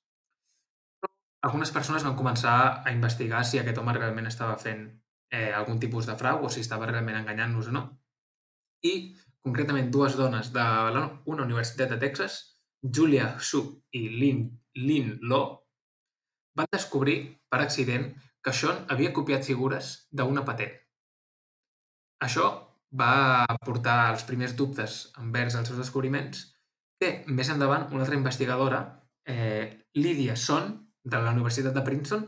[1.47, 4.85] Algunes persones van començar a investigar si aquest home realment estava fent
[5.33, 7.83] eh, algun tipus de frau o si estava realment enganyant-nos o no.
[8.87, 8.95] I,
[9.43, 12.39] concretament, dues dones de la, una universitat de Texas,
[12.83, 13.63] Julia Su
[13.95, 15.43] i Lynn, Lynn Lo,
[16.55, 17.17] van descobrir
[17.51, 18.11] per accident
[18.43, 20.73] que Sean havia copiat figures d'una patent.
[22.23, 22.49] Això
[22.99, 26.45] va portar als primers dubtes envers els seus descobriments
[27.01, 28.83] que més endavant una altra investigadora,
[29.27, 32.27] eh, Lydia Son, de la Universitat de Princeton,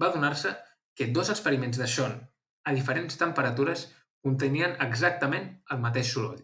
[0.00, 0.54] va adonar-se
[0.96, 2.18] que dos experiments de Sean
[2.64, 3.86] a diferents temperatures
[4.26, 6.40] contenien exactament el mateix soroll.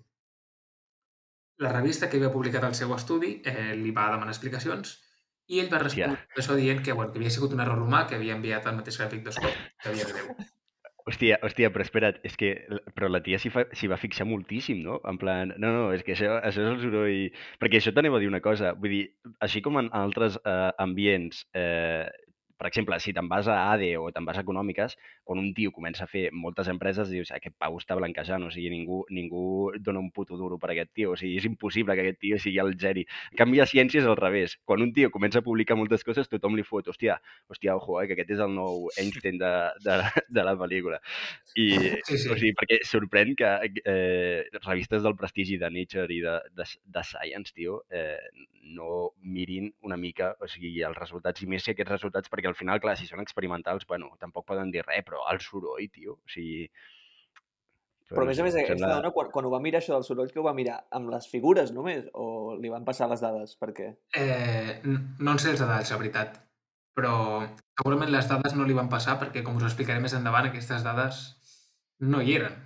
[1.62, 4.96] La revista que havia publicat el seu estudi eh, li va demanar explicacions
[5.52, 6.42] i ell va respondre Hòstia.
[6.42, 8.98] això dient que, bueno, que havia sigut un error humà, que havia enviat el mateix
[9.00, 10.34] gràfic de so que havia de Déu.
[11.10, 12.52] Hòstia, hòstia, però espera't, és que...
[12.94, 15.00] Però la tia s'hi va fixar moltíssim, no?
[15.10, 17.40] En plan, no, no, és que això, això és el soroll...
[17.62, 19.02] Perquè això t'anava a dir una cosa, vull dir,
[19.42, 22.06] així com en altres eh, ambients, eh,
[22.62, 24.94] per exemple, si te'n vas a ADE o te'n vas a Econòmiques,
[25.34, 28.70] on un tio comença a fer moltes empreses, dius, aquest pau està blanquejant, o sigui,
[28.70, 32.20] ningú, ningú dona un puto duro per aquest tio, o sigui, és impossible que aquest
[32.22, 33.02] tio sigui el geni.
[33.32, 34.54] En canvi, a ciència és al revés.
[34.68, 37.18] Quan un tio comença a publicar moltes coses, tothom li fot, hòstia,
[37.50, 39.98] hòstia, ojo, eh, que aquest és el nou Einstein de, de,
[40.30, 41.02] de la pel·lícula.
[41.58, 41.66] I,
[42.12, 42.30] Sí, sí.
[42.30, 43.50] o sigui, perquè sorprèn que
[43.82, 49.72] eh, revistes del prestigi de Nature i de, de, de Science, tio, eh, no mirin
[49.82, 52.94] una mica, o sigui, els resultats, i més si aquests resultats, perquè al final, clar,
[53.00, 56.68] si són experimentals, bueno, tampoc poden dir res, però el soroll, tio, o sigui...
[58.12, 59.94] Però a més a més, em aquesta sembla- dona, quan, quan ho va mirar això
[59.96, 62.04] del soroll, que ho va mirar amb les figures només?
[62.12, 63.54] O li van passar les dades?
[63.56, 63.86] Per què?
[64.20, 66.36] Eh, no en sé els detalls, la veritat,
[66.92, 67.14] però
[67.80, 71.22] segurament les dades no li van passar perquè, com us explicaré més endavant, aquestes dades
[72.04, 72.60] no hi eren.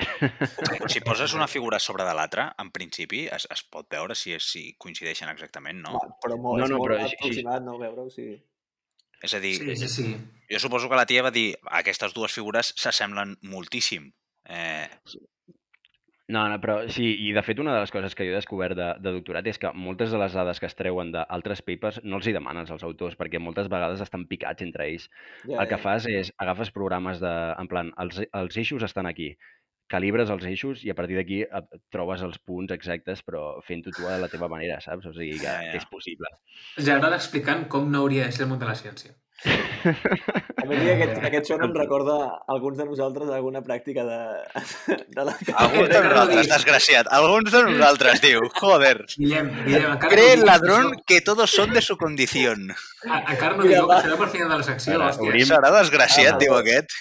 [0.92, 4.68] Si poses una figura sobre de l'altra, en principi es, es pot veure si, si
[4.80, 5.96] coincideixen exactament, no?
[5.96, 7.16] Va, però molt, No, és no, molt però sí, sí.
[7.20, 7.76] aproximat, no?
[7.80, 8.28] Veure-ho, sí.
[9.22, 10.16] És a dir, Sí, sí, sí.
[10.50, 14.12] jo suposo que la tia va dir aquestes dues figures s'assemblen moltíssim.
[14.48, 14.88] Eh,
[16.28, 18.74] No, no, però sí, i de fet una de les coses que jo he descobert
[18.74, 22.18] de, de doctorat és que moltes de les dades que es treuen d'altres papers no
[22.18, 25.06] els hi demanes als autors, perquè moltes vegades estan picats entre ells.
[25.44, 27.30] Ja, El que fas és, agafes programes de,
[27.62, 29.36] en plan, els, els eixos estan aquí,
[29.88, 31.44] calibres els eixos i a partir d'aquí
[31.94, 35.06] trobes els punts exactes, però fent-ho tu a la teva manera, saps?
[35.06, 35.70] O sigui, que, Ja, ja.
[35.72, 36.26] que és possible.
[36.82, 39.14] Agrada explicant com no hauria de ser el món de la ciència.
[39.86, 44.16] A més, aquest, aquest son em recorda a alguns de nosaltres alguna pràctica de,
[45.14, 47.10] de la alguns de nosaltres, desgraciat.
[47.12, 48.48] Alguns de nosaltres, diu.
[48.56, 49.04] Joder.
[49.14, 52.72] Guillem, Guillem, Cree el ladrón que todos son de su condición.
[53.04, 54.00] Diu va.
[54.00, 55.46] que serà per final de la secció, Ara, hòstia.
[55.52, 56.96] Serà desgraciat, Ah, diu aquest.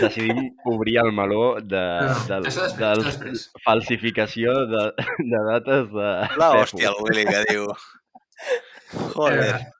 [0.00, 3.44] Decidim obrir el meló de, No, no, de, de això després.
[3.64, 4.82] falsificació de,
[5.18, 7.68] de dates de La hòstia, el Willy, que diu.
[9.14, 9.54] Joder.
[9.54, 9.70] Eh,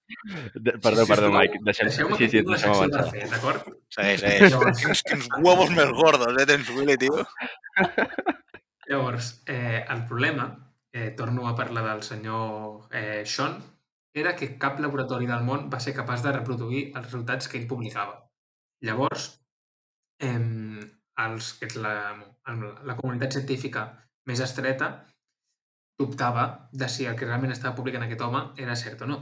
[0.55, 1.59] De, perdó, si- perdó, sisplau, Mike.
[1.67, 3.05] Deixem, sí, sí, deixem avançar.
[3.33, 3.67] d'acord?
[3.93, 4.57] Segueix, segueix.
[4.81, 7.25] Quins, quins huevos més gordos, eh, tens, Willy, tio.
[8.89, 10.49] Llavors, eh, el problema,
[10.93, 13.59] eh, torno a parlar del senyor eh, Sean,
[14.15, 17.67] era que cap laboratori del món va ser capaç de reproduir els resultats que ell
[17.67, 18.21] publicava.
[18.85, 19.31] Llavors,
[20.21, 20.39] eh,
[21.25, 21.95] els, que és la,
[22.85, 23.87] la comunitat científica
[24.29, 24.91] més estreta
[25.99, 29.19] dubtava de si el que realment estava publicant aquest home era cert o no.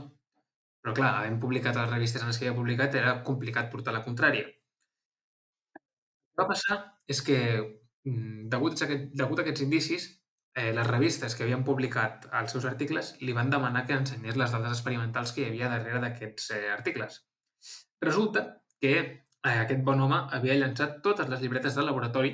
[0.83, 3.93] Però clar, havent publicat a les revistes en les que havia publicat era complicat portar
[3.95, 4.49] la contrària.
[5.77, 7.39] El que va passar és que,
[8.09, 10.09] mm, degut a, aquest, degut a aquests indicis,
[10.55, 14.51] eh, les revistes que havien publicat els seus articles li van demanar que ensenyés les
[14.51, 17.21] dades experimentals que hi havia darrere d'aquests eh, articles.
[18.01, 18.47] Resulta
[18.81, 22.33] que aquest bon home havia llançat totes les llibretes del laboratori,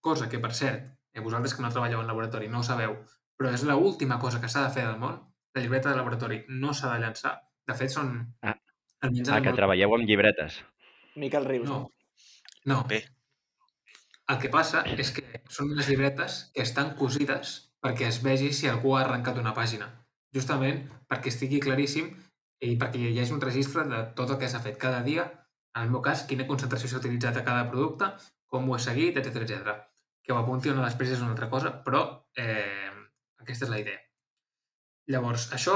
[0.00, 2.94] cosa que, per cert, eh, vosaltres que no treballeu en laboratori no ho sabeu,
[3.36, 5.16] però és l'última cosa que s'ha de fer del món.
[5.54, 7.34] La llibreta de laboratori no s'ha de llançar.
[7.66, 8.14] De fet, són...
[8.42, 8.54] Ah.
[9.00, 10.62] almenys en Ah, que món- treballeu amb llibretes.
[11.16, 11.68] Miquel Rius.
[11.68, 11.90] no.
[12.64, 12.84] No.
[12.88, 13.02] Bé.
[14.32, 17.50] El que passa és que són unes llibretes que estan cosides
[17.84, 19.90] perquè es vegi si algú ha arrencat una pàgina.
[20.32, 22.08] Justament perquè estigui claríssim
[22.64, 25.26] i perquè hi hagi un registre de tot el que s'ha fet cada dia,
[25.74, 28.12] en el meu cas, quina concentració s'ha utilitzat a cada producte,
[28.50, 29.74] com ho he seguit, etc etc.
[30.24, 32.04] Que ho apunti no després és una altra cosa, però
[32.38, 32.92] eh,
[33.42, 33.98] aquesta és la idea.
[35.10, 35.74] Llavors, això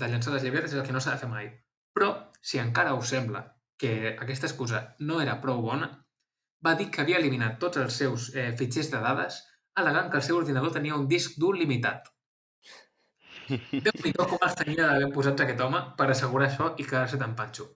[0.00, 1.48] de llançar les llibretes és el que no s'ha de fer mai.
[1.96, 3.42] Però, si encara us sembla
[3.80, 5.88] que aquesta excusa no era prou bona,
[6.64, 9.40] va dir que havia eliminat tots els seus eh, fitxers de dades
[9.80, 12.12] al·legant que el seu ordinador tenia un disc dur limitat.
[13.86, 17.70] Déu-n'hi-do com els tenia d'haver posat aquest home per assegurar això i quedar-se tan panxo.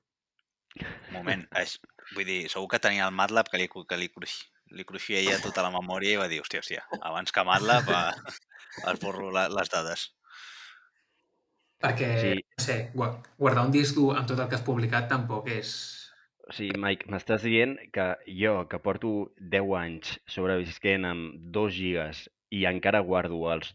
[1.15, 1.77] Moment, és,
[2.15, 4.35] vull dir, segur que tenia el MATLAB que li, que li, cruix,
[4.75, 8.03] li cruixia ja tota la memòria i va dir, hòstia, hòstia, abans que MATLAB va,
[8.93, 10.09] esborro la, les dades.
[11.85, 12.33] Perquè, Sí.
[12.59, 15.75] no sé, gua- guardar un disc dur amb tot el que has publicat tampoc és...
[16.49, 18.05] O sigui, Mike, m'estàs dient que
[18.41, 19.11] jo, que porto
[19.41, 23.71] 10 anys sobrevisquent amb 2 gigas i encara guardo els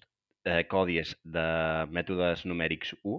[0.46, 1.46] eh, codis de
[1.90, 3.18] mètodes numèrics 1,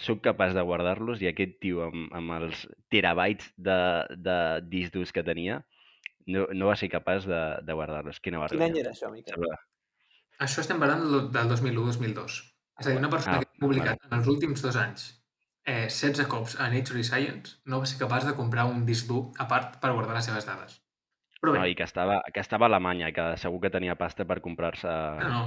[0.00, 3.76] sóc capaç de guardar-los i aquest tio amb, amb els terabytes de,
[4.16, 4.36] de
[4.70, 5.60] disc durs que tenia
[6.26, 8.18] no, no va ser capaç de, de guardar-los.
[8.24, 8.70] Quina Quin vergonya.
[8.72, 9.44] any era això, Miquel?
[10.42, 12.38] Això estem parlant del del 2001-2002.
[12.80, 15.04] És a dir, una persona Ah, que ha publicat en els últims dos anys
[15.64, 19.06] eh, 16 cops a Nature i Science no va ser capaç de comprar un disc
[19.06, 20.80] dur a part per guardar les seves dades.
[21.40, 24.24] Però bé, No, i que estava, que estava a Alemanya, que segur que tenia pasta
[24.26, 24.88] per comprar-se...
[25.20, 25.42] no, no,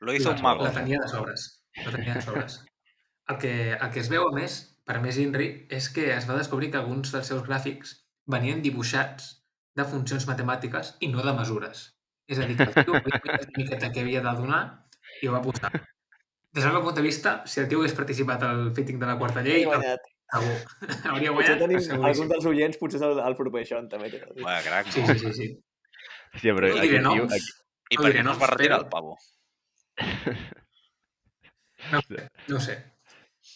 [0.00, 0.64] Lo hizo un mago.
[0.64, 1.46] la tenia de sobres.
[1.86, 2.58] La tenia de sobres.
[3.28, 6.36] El que, el que es veu, a més, per més Inri, és que es va
[6.38, 7.94] descobrir que alguns dels seus gràfics
[8.28, 9.34] venien dibuixats
[9.76, 11.84] de funcions matemàtiques i no de mesures.
[12.28, 14.62] És a dir, que el tio havia mirat una miqueta què havia de donar
[15.22, 15.70] i ho va posar.
[16.56, 19.16] Des del meu punt de vista, si el tio hagués participat al fitting de la
[19.20, 20.56] quarta llei, segur.
[21.12, 22.04] Hauria Potser guanyat, tenim seguríssim.
[22.10, 24.10] alguns dels oients, potser és el, el proper Sean, també.
[24.40, 25.48] Vaya crack, Sí, sí, sí, sí.
[26.34, 27.56] Hòstia, però No diré noms, Aquí...
[27.88, 29.14] I no per què no es va retirar el pavo?
[31.92, 32.76] no, sé, no sé.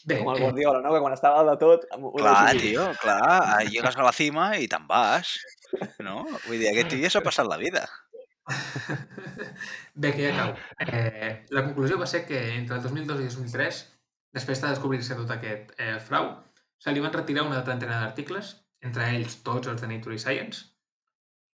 [0.04, 0.92] Bé, Com el eh, Guardiola, no?
[0.94, 1.84] Que quan estava de tot...
[2.16, 5.36] Clar, tio, clar, llegas a la cima i te'n vas,
[6.02, 6.22] no?
[6.46, 7.84] Vull dir, aquest tio ja s'ha passat la vida.
[9.94, 10.54] Bé, que ja cau.
[10.86, 13.82] Eh, la conclusió va ser que entre el 2002 i 2003,
[14.38, 16.32] després de descobrir-se tot aquest eh, frau,
[16.82, 20.64] se li van retirar una trentena d'articles, entre ells tots els de Nature i Science,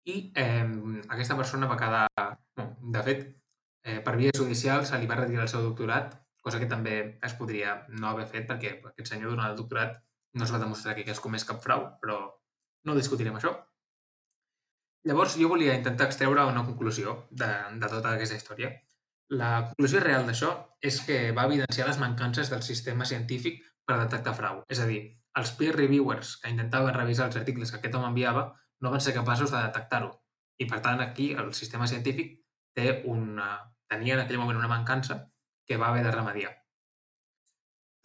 [0.06, 0.68] i eh,
[1.10, 2.06] aquesta persona va quedar...
[2.60, 3.26] No, de fet,
[3.86, 6.14] eh, per via judicial se li va retirar el seu doctorat,
[6.46, 9.98] cosa que també es podria no haver fet perquè aquest senyor durant el doctorat
[10.38, 12.20] no es va demostrar que hagués comès cap frau, però
[12.86, 13.54] no discutirem això.
[15.10, 17.50] Llavors, jo volia intentar extreure una conclusió de,
[17.82, 18.72] de tota aquesta història.
[19.40, 20.52] La conclusió real d'això
[20.90, 24.64] és que va evidenciar les mancances del sistema científic per detectar frau.
[24.70, 25.02] És a dir,
[25.40, 28.48] els peer reviewers que intentaven revisar els articles que aquest home enviava
[28.82, 30.12] no van ser capaços de detectar-ho.
[30.62, 32.38] I, per tant, aquí el sistema científic
[32.78, 33.56] té una,
[33.90, 35.24] tenia en aquell moment una mancança
[35.66, 36.52] que va haver de remediar.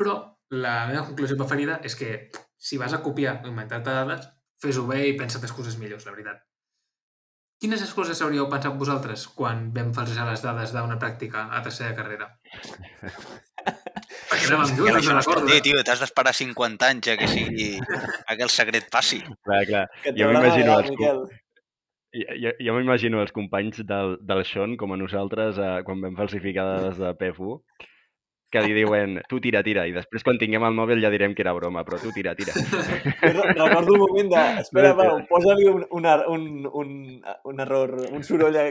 [0.01, 0.14] Però
[0.51, 4.29] la meva conclusió preferida és que si vas a copiar o inventar-te dades,
[4.61, 6.40] fes-ho bé i pensa't excuses millors, la veritat.
[7.61, 12.31] Quines excuses hauríeu pensat vosaltres quan vam falsejar les dades d'una pràctica a tercera carrera?
[14.31, 15.59] Perquè anàvem Que junts, no recordo.
[15.66, 19.20] tio, t'has d'esperar 50 anys a que sigui a que el secret passi.
[19.44, 19.85] Clar, clar.
[20.16, 21.37] Jo m'imagino els.
[22.14, 26.66] Jo, jo, m'imagino els companys del, del Sean, com a nosaltres, eh, quan vam falsificar
[26.66, 27.61] dades de PFU,
[28.51, 31.44] que li diuen, tu tira, tira, i després quan tinguem el mòbil ja direm que
[31.44, 32.51] era broma, però tu tira, tira.
[33.23, 34.40] Recordo un moment de...
[34.64, 36.49] Espera, Pau, posa-li un, un, un,
[36.83, 36.90] un,
[37.53, 38.64] un error, un soroll a,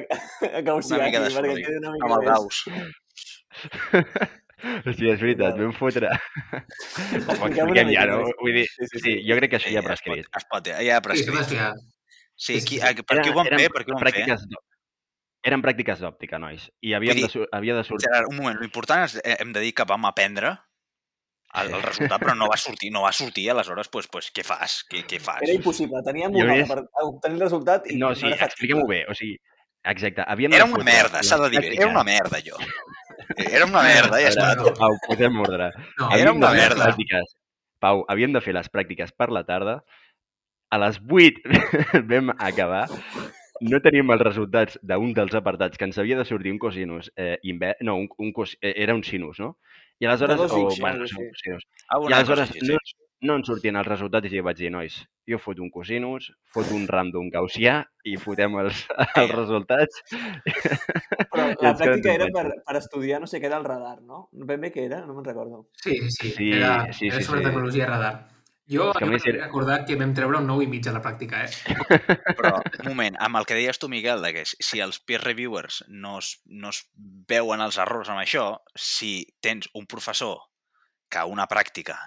[0.50, 2.34] a gaussià mica aquí, perquè quedi una amb el mica.
[2.34, 2.58] Gauss.
[4.60, 6.12] Hòstia, és veritat, vam fotre...
[6.12, 8.26] Ho expliquem mica ja, no?
[8.42, 9.16] Vull dir, Sí, sí, sí, sí.
[9.30, 10.28] jo crec que això ja ha es pot, prescrit.
[10.42, 11.88] es pot, ja ha Sí, prescrit.
[12.40, 13.68] Sí, qui, a- per qui ho van fer?
[13.76, 14.14] Per qui ho van fer?
[14.16, 14.64] pràctiques, d'ò-
[15.50, 16.66] eren pràctiques d'òptica, nois.
[16.82, 18.08] I havíem dir, de, havia de sortir...
[18.08, 20.56] Gerard, un moment, l'important és eh, hem de dir que vam aprendre
[21.60, 24.80] el, el resultat, però no va sortir, no va sortir, aleshores, pues, pues, què fas?
[24.90, 25.42] Què, què fas?
[25.46, 28.46] Era impossible, teníem Jo una hora és- per obtenir el resultat i No, sí, factible.
[28.52, 29.00] expliquem-ho bé.
[29.10, 29.38] O sigui,
[29.94, 32.60] exacte, havíem Era una merda, s'ha de dir, era una merda, jo.
[33.38, 34.52] Era una merda, ja està.
[34.60, 35.72] veure, Pau, posem ordre.
[36.00, 36.90] No, Era una fer merda.
[36.92, 37.34] Pràctiques.
[37.80, 39.80] Pau, havíem de fer les pràctiques per la tarda.
[40.70, 41.42] A les 8
[42.12, 42.86] vam acabar.
[43.60, 47.36] No teníem els resultats d'un dels apartats que ens havia de sortir un cosinus eh,
[47.44, 47.76] inver...
[47.84, 48.56] No, un, un cos...
[48.62, 49.58] eh, era un sinus, no?
[50.00, 50.40] I aleshores...
[50.40, 51.60] O, X, bueno, no sí, un.
[51.90, 52.62] Ah, I aleshores sí.
[52.70, 52.78] no,
[53.28, 54.96] no ens sortien els resultats i jo vaig dir, nois,
[55.28, 58.86] jo foto un cosinus, foto un random gaussià i fotem els,
[59.20, 60.00] els resultats.
[60.14, 64.28] Però la pràctica era per, per estudiar no sé què era el radar, no?
[64.32, 65.04] Ben bé què era?
[65.06, 65.66] No me'n recordo.
[65.84, 67.50] Sí, sí, Sí, era, sí, era sí, sobre sí.
[67.50, 68.14] tecnologia radar.
[68.70, 71.02] Jo, que jo m'he era- recordar que vam treure un 9 i mig a la
[71.02, 71.50] pràctica, eh?
[72.38, 75.82] Però, un moment, amb el que deies tu, Miquel, de que si els peer reviewers
[75.88, 76.84] no es, no es
[77.30, 78.46] veuen els errors amb això,
[78.78, 80.38] si tens un professor
[81.10, 81.98] que una pràctica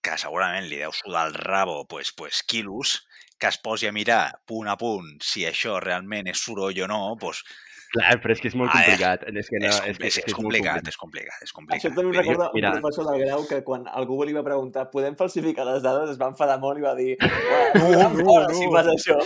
[0.00, 3.00] que segurament li deu sudar el rabo pues, pues, quilos,
[3.38, 7.16] que es posi a mirar punt a punt si això realment és soroll o no,
[7.20, 7.42] pues,
[7.86, 8.86] Clar, però és que és molt Ah, eh.
[8.90, 9.22] complicat.
[9.30, 11.82] És que no, és, és, és, és, és complicat, és complicat, és Això complicat.
[11.94, 12.72] també em Vull dir, recorda un mira.
[12.74, 16.26] professor del grau que quan algú li va preguntar podem falsificar les dades es va
[16.32, 19.16] enfadar molt i va dir No, no, no, no." si fas això.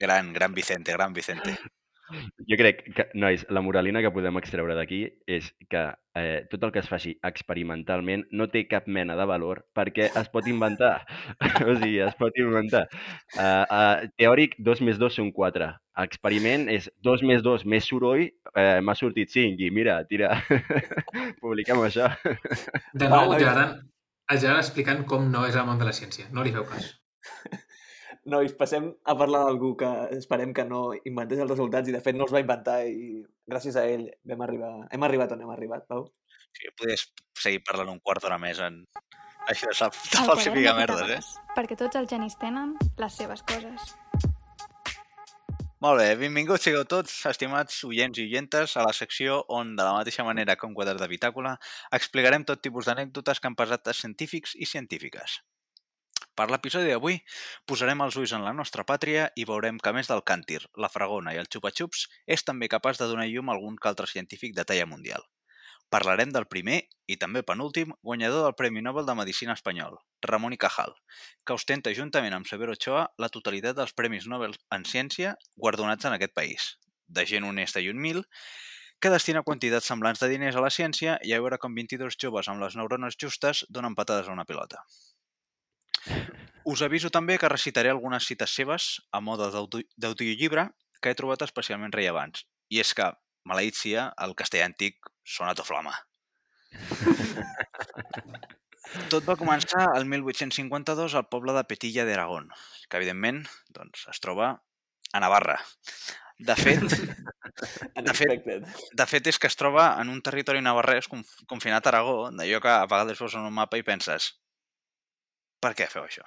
[0.00, 1.56] Gran, gran Vicente, gran Vicente.
[2.48, 5.82] Jo crec que, nois, la moralina que podem extreure d'aquí és que
[6.18, 10.30] eh, tot el que es faci experimentalment no té cap mena de valor perquè es
[10.32, 10.94] pot inventar.
[11.68, 12.86] o sigui, es pot inventar.
[13.36, 15.68] Uh, uh, teòric, 2 més 2 són 4.
[16.04, 20.36] Experiment és 2 més 2 més soroll, eh, m'ha sortit 5 i mira, tira,
[21.42, 22.12] publiquem això.
[22.94, 23.34] De nou.
[23.38, 23.82] Gerard,
[24.30, 26.30] el Gerard explicant com no és el món de la ciència.
[26.32, 26.92] No li feu cas.
[28.28, 32.16] Nois, passem a parlar d'algú que esperem que no inventés els resultats i de fet
[32.16, 35.86] no els va inventar i gràcies a ell vam arribar, hem arribat on hem arribat,
[35.88, 36.04] Pau.
[36.52, 37.06] Sí, podies
[37.38, 38.82] seguir parlant un quart d'hora més en
[39.48, 41.48] això de, sap- de falsificar de merdes, eh?
[41.56, 43.94] Perquè tots els genis tenen les seves coses.
[45.80, 49.92] Molt bé, benvinguts sigueu tots, estimats oients i oientes, a la secció on, de la
[49.94, 51.54] mateixa manera que un quadern de bitàcola,
[51.94, 55.38] explicarem tot tipus d'anècdotes que han passat a científics i científiques.
[56.38, 57.16] Per l'episodi d'avui,
[57.66, 61.32] posarem els ulls en la nostra pàtria i veurem que, més del càntir, la fragona
[61.34, 62.04] i el xupa-xups,
[62.36, 65.26] és també capaç de donar llum a algun que altre científic de talla mundial.
[65.90, 66.78] Parlarem del primer,
[67.10, 70.94] i també penúltim, guanyador del Premi Nobel de Medicina espanyol, Ramon y Cajal,
[71.44, 76.14] que ostenta juntament amb Severo Ochoa la totalitat dels Premis Nobel en Ciència guardonats en
[76.20, 76.70] aquest país,
[77.08, 78.22] de gent honesta i humil,
[79.00, 82.52] que destina quantitats semblants de diners a la ciència i a veure com 22 joves
[82.52, 84.84] amb les neurones justes donen patades a una pilota.
[86.68, 90.66] Us aviso també que recitaré algunes cites seves a mode d'audiollibre
[91.00, 92.44] que he trobat especialment rellevants.
[92.68, 93.06] I és que,
[93.48, 95.94] maleït sia, el castellà antic sona to flama.
[99.12, 102.48] Tot va començar el 1852 al poble de Petilla d'Aragón,
[102.88, 103.42] que evidentment
[103.72, 104.50] doncs, es troba
[105.12, 105.56] a Navarra.
[106.38, 106.84] De fet,
[108.08, 108.44] de fet,
[109.00, 112.60] de fet és que es troba en un territori navarrès conf confinat a Aragó, d'allò
[112.64, 114.34] que a vegades veus en un mapa i penses
[115.60, 116.24] per què feu això?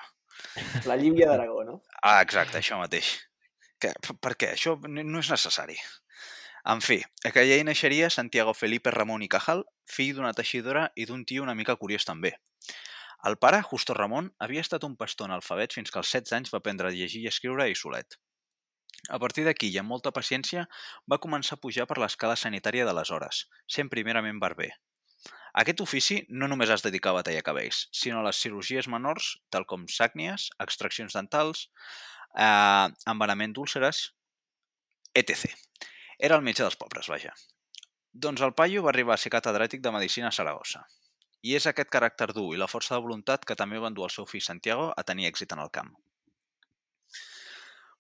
[0.90, 1.82] La llívia d'Aragó, no?
[2.02, 3.12] Ah, exacte, això mateix.
[3.82, 4.54] Que, per, què?
[4.56, 5.78] Això no és necessari.
[6.72, 11.24] En fi, aquella hi naixeria Santiago Felipe Ramón y Cajal, fill d'una teixidora i d'un
[11.26, 12.36] tio una mica curiós també.
[13.30, 16.62] El pare, Justo Ramon, havia estat un pastor analfabet fins que als 16 anys va
[16.62, 18.18] aprendre a llegir i escriure i solet.
[19.10, 20.68] A partir d'aquí i amb molta paciència
[21.10, 24.72] va començar a pujar per l'escala sanitària d'aleshores, sent primerament barber.
[25.62, 29.68] Aquest ofici no només es dedicava a tallar cabells, sinó a les cirurgies menors, tal
[29.68, 31.66] com sàcnies, extraccions dentals,
[32.36, 34.06] eh, envenament d'úlceres,
[35.14, 35.52] etc.
[36.18, 37.36] Era el metge dels pobres, vaja.
[38.14, 40.86] Doncs el paio va arribar a ser catedràtic de Medicina a Saragossa.
[41.42, 44.14] I és aquest caràcter dur i la força de voluntat que també van dur el
[44.14, 45.96] seu fill Santiago a tenir èxit en el camp.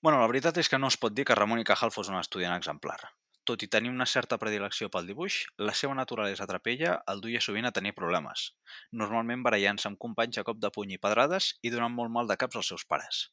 [0.01, 2.19] Bueno, la veritat és que no es pot dir que Ramon y Cajal fos un
[2.19, 2.99] estudiant exemplar.
[3.49, 5.35] Tot i tenir una certa predilecció pel dibuix,
[5.67, 8.43] la seva naturalesa trapella el duia sovint a tenir problemes,
[9.01, 12.37] normalment barallant-se amb companys a cop de puny i pedrades i donant molt mal de
[12.43, 13.23] caps als seus pares.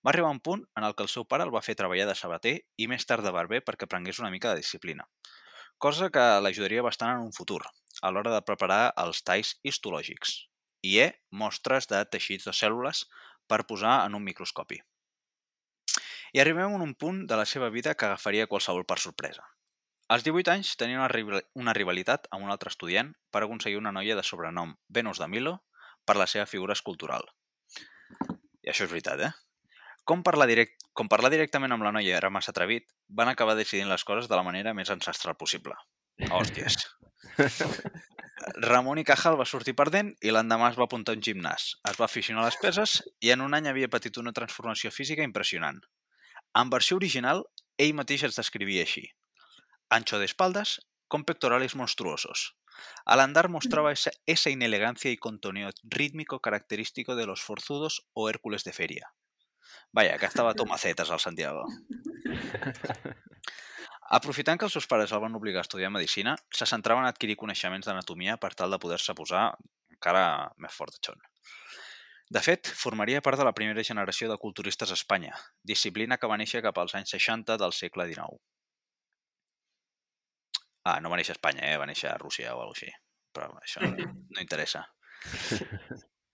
[0.00, 2.16] Va arribar un punt en el que el seu pare el va fer treballar de
[2.22, 5.06] sabater i més tard de barber perquè prengués una mica de disciplina,
[5.78, 7.60] cosa que l'ajudaria bastant en un futur,
[8.02, 10.36] a l'hora de preparar els talls histològics,
[10.82, 10.96] i
[11.30, 13.04] mostres de teixits de cèl·lules
[13.46, 14.80] per posar en un microscopi.
[16.32, 19.44] I arribem a un punt de la seva vida que agafaria qualsevol per sorpresa.
[20.08, 24.14] Als 18 anys tenia una, una rivalitat amb un altre estudiant per aconseguir una noia
[24.14, 25.56] de sobrenom Venus de Milo
[26.06, 27.26] per la seva figura escultural.
[28.62, 29.32] I això és veritat, eh?
[30.06, 30.78] Com parlar, direct...
[30.96, 34.38] Com parlar directament amb la noia era massa atrevit, van acabar decidint les coses de
[34.38, 35.74] la manera més ancestral possible.
[36.30, 36.78] Hòsties.
[38.62, 41.68] Ramon y Cajal va sortir perdent i l'endemà es va apuntar a un gimnàs.
[41.90, 45.26] Es va aficionar a les peses i en un any havia patit una transformació física
[45.26, 45.82] impressionant.
[46.54, 47.44] En versió original,
[47.78, 49.08] ell mateix es descrivia així.
[49.88, 52.56] Ancho de espaldas, con pectorales monstruosos.
[53.04, 58.64] Al andar mostraba esa, esa inelegancia y contoneo rítmico característico de los forzudos o Hércules
[58.64, 59.12] de feria.
[59.92, 61.64] Vaya, que estava tomacetes al Santiago.
[64.08, 67.38] Aprofitant que els seus pares el van obligar a estudiar Medicina, se centraven a adquirir
[67.40, 69.48] coneixements d'anatomia per tal de poder-se posar
[69.96, 71.18] encara més fort de xon.
[72.28, 76.38] De fet, formaria part de la primera generació de culturistes a Espanya, disciplina que va
[76.40, 78.40] néixer cap als anys 60 del segle XIX.
[80.86, 81.78] Ah, no va néixer a Espanya, eh?
[81.78, 82.90] va néixer a Rússia o alguna així.
[83.34, 83.94] Però això no,
[84.34, 84.82] no interessa.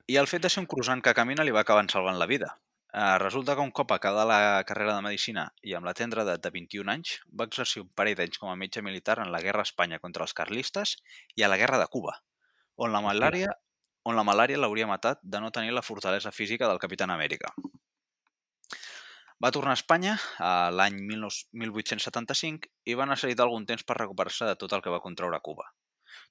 [0.08, 2.54] I el fet de ser un croissant que camina li va acabar salvant la vida.
[2.92, 6.36] Eh, resulta que un cop acabada la carrera de Medicina i amb la tendra de,
[6.36, 9.64] de 21 anys, va exercir un parell d'anys com a metge militar en la guerra
[9.64, 10.98] a Espanya contra els carlistes
[11.36, 12.18] i a la guerra de Cuba,
[12.76, 13.54] on la malària
[14.04, 17.52] on la malària l'hauria matat de no tenir la fortalesa física del Capitán Amèrica.
[19.42, 24.46] Va tornar a Espanya a l'any 19- 1875 i va necessitar algun temps per recuperar-se
[24.46, 25.66] de tot el que va contraure a Cuba.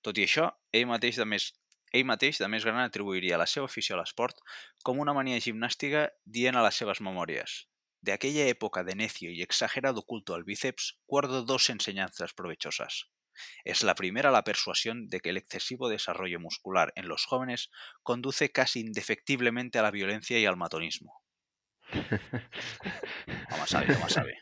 [0.05, 1.49] Tot i això, ell mateix de més,
[1.91, 4.39] ell mateix de més gran atribuiria la seva afició a l'esport
[4.87, 6.07] com una mania gimnàstica
[6.37, 7.65] dient a les seves memòries
[8.01, 13.11] De aquella época de necio y exagerado culto al bíceps, guardo dos enseñanzas provechosas.
[13.63, 17.69] Es la primera la persuasión de que el excesivo desarrollo muscular en los jóvenes
[18.03, 21.21] conduce casi indefectiblemente a la violencia y al matonismo.
[21.91, 24.33] Home savi, home savi.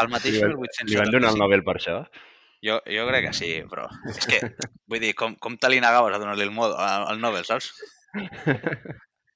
[0.00, 0.56] El mateix Li van,
[0.86, 1.38] li van donar el 1875.
[1.40, 1.96] Nobel per això?
[2.60, 4.40] Jo, jo crec que sí, però és que,
[4.90, 6.76] vull dir, com, com te li negaves a donar-li el, modo,
[7.08, 7.72] el Nobel, saps?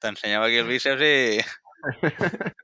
[0.04, 1.14] T'ensenyava aquí el bíceps i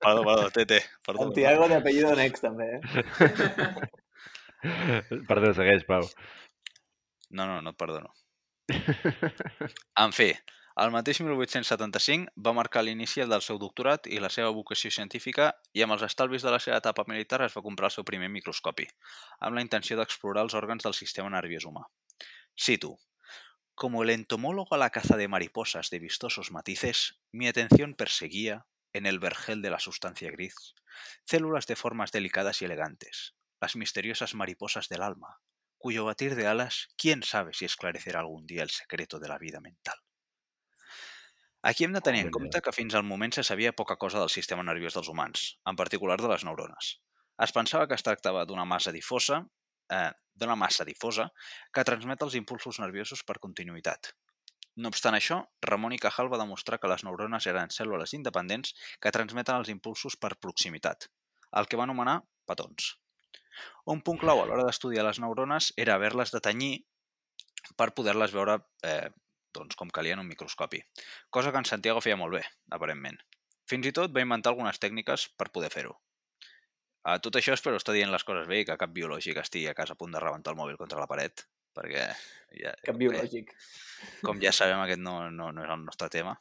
[0.01, 0.83] Perdó, perdó, Tete.
[1.05, 2.81] Perdó, Santiago de apellido Nex, també, eh?
[5.29, 6.07] Perdó, segueix, Pau.
[7.31, 8.13] No, no, no et perdono.
[9.99, 10.31] En fi,
[10.81, 15.83] el mateix 1875 va marcar l'inici del seu doctorat i la seva vocació científica i
[15.85, 18.87] amb els estalvis de la seva etapa militar es va comprar el seu primer microscopi,
[19.41, 21.87] amb la intenció d'explorar els òrgans del sistema nerviós humà.
[22.57, 22.97] Cito.
[23.75, 29.07] Como el entomólogo a la caza de mariposas de vistosos matices, mi atención perseguía, en
[29.07, 30.75] el vergel de la sustancia gris,
[31.25, 35.41] células de formas delicadas y elegantes, las misteriosas mariposas del alma,
[35.79, 39.61] cuyo batir de alas, quién sabe si esclarecerà algun dia el secreto de la vida
[39.61, 39.97] mental.
[41.63, 44.33] Aquí hem de tenir en compte que fins al moment se sabia poca cosa del
[44.33, 47.01] sistema nerviós dels humans, en particular de les neurones.
[47.41, 49.43] Es pensava que es tractava d'una massa difosa,
[49.93, 51.29] eh, d'una massa difosa
[51.73, 54.13] que transmet els impulsos nerviosos per continuïtat.
[54.77, 59.13] No obstant això, Ramon i Cajal va demostrar que les neurones eren cèl·lules independents que
[59.13, 61.09] transmeten els impulsos per proximitat,
[61.61, 63.00] el que va anomenar petons.
[63.93, 66.75] Un punt clau a l'hora d'estudiar les neurones era haver-les de tenyir
[67.77, 69.11] per poder-les veure eh,
[69.55, 70.81] doncs, com calia en un microscopi,
[71.31, 73.19] cosa que en Santiago feia molt bé, aparentment.
[73.71, 75.95] Fins i tot va inventar algunes tècniques per poder fer-ho.
[77.11, 79.77] A tot això espero estar dient les coses bé i que cap biològic estigui a
[79.77, 81.47] casa a punt de rebentar el mòbil contra la paret,
[81.77, 82.05] perquè
[82.61, 83.55] ja, Cap biològic.
[84.27, 86.37] com ja sabem aquest no, no, no és el nostre tema.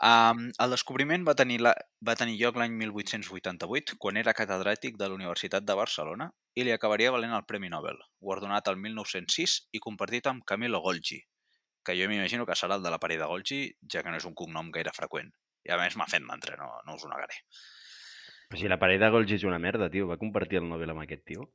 [0.00, 5.08] Um, el descobriment va tenir, la, va tenir lloc l'any 1888, quan era catedràtic de
[5.10, 9.82] la Universitat de Barcelona i li acabaria valent el Premi Nobel, guardonat el 1906 i
[9.84, 11.20] compartit amb Camillo Golgi,
[11.84, 13.60] que jo m'imagino que serà el de la parella de Golgi,
[13.92, 15.28] ja que no és un cognom gaire freqüent.
[15.68, 17.36] I a més m'ha fet mantra, no, no us ho negaré.
[18.48, 20.08] Però si la parella de Golgi és una merda, tio.
[20.08, 21.50] Va compartir el Nobel amb aquest tio.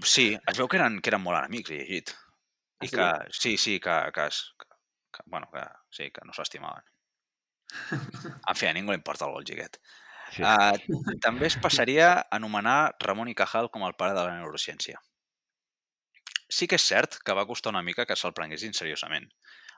[0.00, 2.16] Sí, es veu que eren, que eren molt enemics, he llegit.
[2.80, 2.96] I Ah, sí?
[2.96, 4.66] que, sí, sí, que, que, que,
[5.12, 6.84] que, bueno, que, sí, que no s'estimaven.
[7.92, 9.80] En fi, a ningú li importa el Golgi aquest.
[10.34, 10.42] Sí.
[10.42, 14.98] Uh, també es passaria a anomenar Ramon i Cajal com el pare de la neurociència.
[16.46, 19.26] Sí que és cert que va costar una mica que se'l prenguessin seriosament.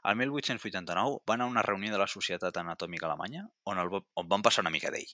[0.08, 4.28] El 1889 va anar a una reunió de la Societat Anatòmica Alemanya on, el, on
[4.28, 5.08] van passar una mica d'ell.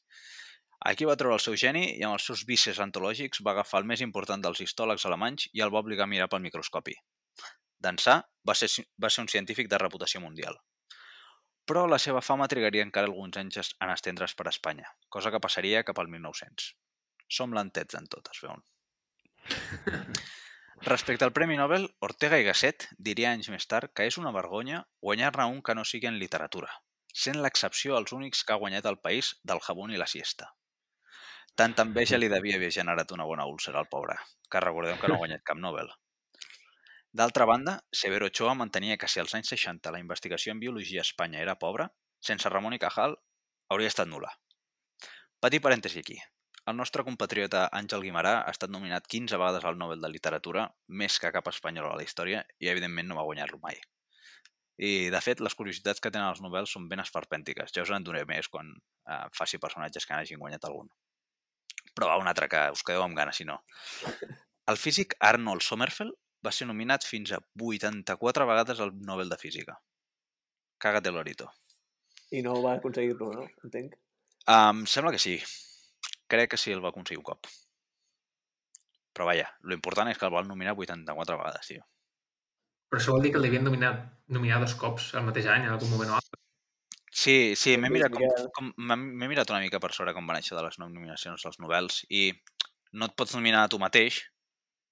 [0.90, 3.88] Aquí va treure el seu geni i amb els seus vicis antològics va agafar el
[3.88, 6.96] més important dels històlegs alemanys i el va obligar a mirar pel microscopi.
[7.84, 8.18] D'ençà
[8.48, 8.68] va ser,
[9.00, 10.58] va ser un científic de reputació mundial.
[11.64, 15.84] Però la seva fama trigaria encara alguns anys en estendre's per Espanya, cosa que passaria
[15.88, 16.74] cap al 1900.
[17.28, 18.64] Som lentets en tot, es veuen.
[20.84, 24.82] Respecte al Premi Nobel, Ortega i Gasset diria anys més tard que és una vergonya
[25.00, 26.68] guanyar-ne un que no sigui en literatura,
[27.24, 30.50] sent l'excepció als únics que ha guanyat el país del jabón i la siesta.
[31.54, 34.18] Tanta enveja li devia haver generat una bona úlcera al pobre,
[34.50, 35.88] que recordeu que no ha guanyat cap Nobel.
[37.14, 41.06] D'altra banda, Severo Ochoa mantenia que si als anys 60 la investigació en biologia a
[41.06, 41.86] Espanya era pobra,
[42.18, 43.14] sense Ramon i Cajal
[43.70, 44.32] hauria estat nula.
[45.44, 46.16] Petit parèntesi aquí.
[46.66, 51.20] El nostre compatriota Àngel Guimarà ha estat nominat 15 vegades al Nobel de Literatura, més
[51.22, 53.78] que cap espanyol a la història, i evidentment no va guanyar-lo mai.
[54.82, 57.70] I, de fet, les curiositats que tenen els Nobels són ben esperpèntiques.
[57.76, 60.90] Ja us en donaré més quan eh, faci personatges que n'hagin guanyat algun.
[61.94, 63.60] Però va, un altre que us quedeu amb ganes, si no.
[64.66, 69.78] El físic Arnold Sommerfeld va ser nominat fins a 84 vegades al Nobel de Física.
[70.78, 71.50] Caga't lorito.
[72.30, 73.46] I no va aconseguir-lo, no?
[73.64, 73.94] Entenc.
[74.50, 75.38] Um, sembla que sí.
[76.28, 77.48] Crec que sí el va aconseguir un cop.
[79.14, 81.84] Però vaja, lo important és que el van nominar 84 vegades, tio.
[82.90, 85.92] Però això vol dir que el devien nominar, dos cops al mateix any, en algun
[85.92, 86.40] moment o altre.
[87.14, 88.24] Sí, sí, m'he mirat, com,
[88.56, 91.60] com, m'he m'he mirat una mica per sobre com van això de les nominacions als
[91.62, 92.32] Nobels i
[92.98, 94.18] no et pots nominar a tu mateix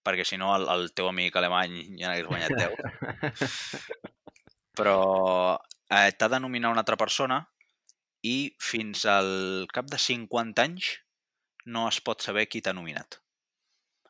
[0.05, 4.03] perquè si no el, el teu amic alemany ja n'hagués guanyat 10.
[4.79, 5.59] Però
[5.93, 7.41] eh, t'ha de nominar una altra persona
[8.25, 10.93] i fins al cap de 50 anys
[11.67, 13.19] no es pot saber qui t'ha nominat.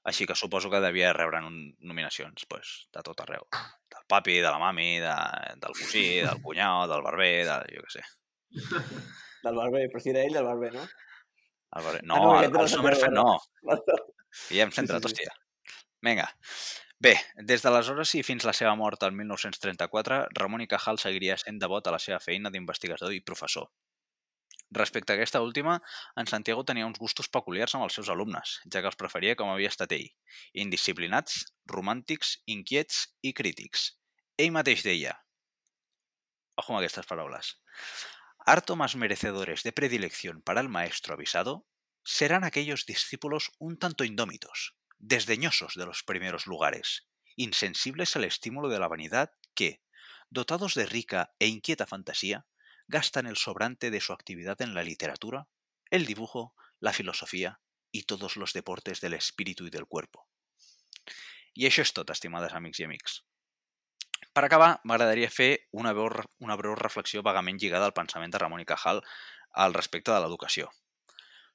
[0.09, 3.45] Així que suposo que devia rebre nom- nominacions pues, de tot arreu.
[3.93, 5.13] Del papi, de la mami, de,
[5.63, 8.03] del cosí, del cunyau, del barber, de, jo què sé.
[9.43, 10.87] Del barber, però si era ell del barber, no?
[11.79, 12.03] El barber.
[12.05, 13.29] No, Ah, no, el, el el Sommerfeld no.
[14.49, 15.23] Ja hem centrat, sí, sí.
[15.27, 15.33] hòstia.
[16.03, 16.27] Vinga.
[17.03, 17.13] Bé,
[17.49, 21.87] des d'aleshores i fins la seva mort el 1934, Ramon i Cajal seguiria sent devot
[21.87, 23.69] a la seva feina d'investigador i professor.
[24.79, 25.77] Respecte a aquesta última,
[26.17, 29.51] en Santiago tenia uns gustos peculiars amb els seus alumnes, ja que els preferia com
[29.53, 30.09] havia estat ell,
[30.65, 33.91] indisciplinats, romàntics, inquiets i crítics.
[34.41, 35.15] Ell mateix deia,
[36.57, 37.57] ojo amb aquestes paraules,
[38.47, 41.67] harto más merecedores de predilección para el maestro avisado
[42.03, 44.73] serán aquellos discípulos un tanto indómitos,
[45.03, 49.83] desdeñosos de los primeros lugares, insensibles al estímulo de la vanidad que,
[50.31, 52.47] dotados de rica e inquieta fantasía,
[52.87, 55.49] gastan el sobrante de su actividad en la literatura,
[55.91, 60.29] el dibujo, la filosofía y todos los deportes del espíritu y del cuerpo.
[61.55, 63.19] I això és tot, estimades amics i amics.
[64.33, 68.65] Per acabar, m'agradaria fer una una breu reflexió vagament lligada al pensament de Ramon i
[68.65, 69.03] Cajal
[69.53, 70.71] al respecte de l'educació.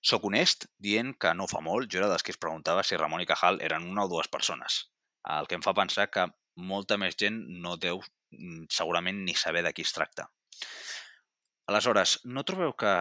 [0.02, 3.24] Soc honest dient que no fa molt jo era dels que es preguntava si Ramon
[3.24, 4.86] i Cajal eren una o dues persones,
[5.38, 6.28] el que em fa pensar que
[6.58, 10.30] molta més gent no deu mm, segurament ni saber de qui es tracta.
[11.68, 12.93] Aleshores, no trobeu que,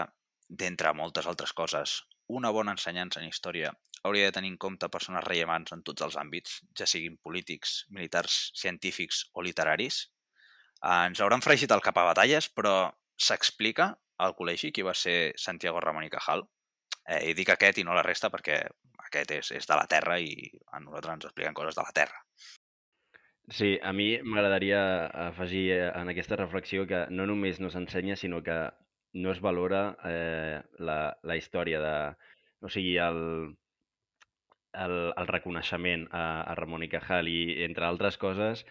[0.49, 3.71] d'entre moltes altres coses, una bona ensenyança en història
[4.07, 8.51] hauria de tenir en compte persones rellevants en tots els àmbits, ja siguin polítics, militars,
[8.59, 10.07] científics o literaris?
[10.87, 13.93] Ens hauran fregit el cap a batalles, però s'explica
[14.23, 16.45] al col·legi qui va ser Santiago Ramon i Cajal?
[17.07, 18.61] Eh, I dic aquest i no la resta perquè
[19.07, 20.33] aquest és, és de la Terra i
[20.75, 22.23] a nosaltres ens expliquen coses de la Terra.
[23.57, 24.81] Sí, a mi m'agradaria
[25.29, 28.57] afegir eh, en aquesta reflexió que no només no s'ensenya, sinó que
[29.15, 31.95] no es valora eh, la, la història de...
[32.67, 33.21] O sigui, el,
[34.75, 37.39] el, el reconeixement a, a Ramon i Cajal i,
[37.69, 38.65] entre altres coses,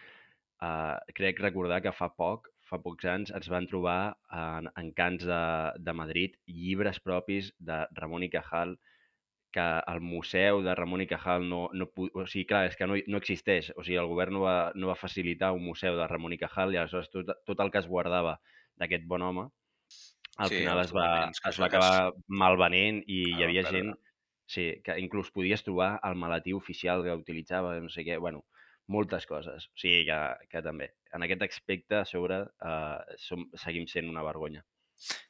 [0.59, 5.25] eh, crec recordar que fa poc, fa pocs anys, ens van trobar en, en cants
[5.27, 5.41] de,
[5.85, 8.75] de Madrid llibres propis de Ramon i Cajal
[9.55, 11.87] que el museu de Ramon i Cajal no, no...
[11.95, 13.69] O sigui, clar, és que no, no existeix.
[13.79, 16.75] O sigui, el govern no va, no va facilitar un museu de Ramon i Cajal
[16.75, 18.35] i aleshores tot, tot el que es guardava
[18.75, 19.45] d'aquest bon home
[20.37, 23.93] al Sí, final es va, es va acabar malvenent i Ah, hi havia gent
[24.51, 28.43] sí, que inclús podies trobar el maletí oficial que utilitzava, no sé què, bueno,
[28.91, 29.67] moltes coses.
[29.71, 30.19] O sigui que,
[30.51, 34.65] que també, en aquest aspecte, a sobre, eh, som, seguim sent una vergonya.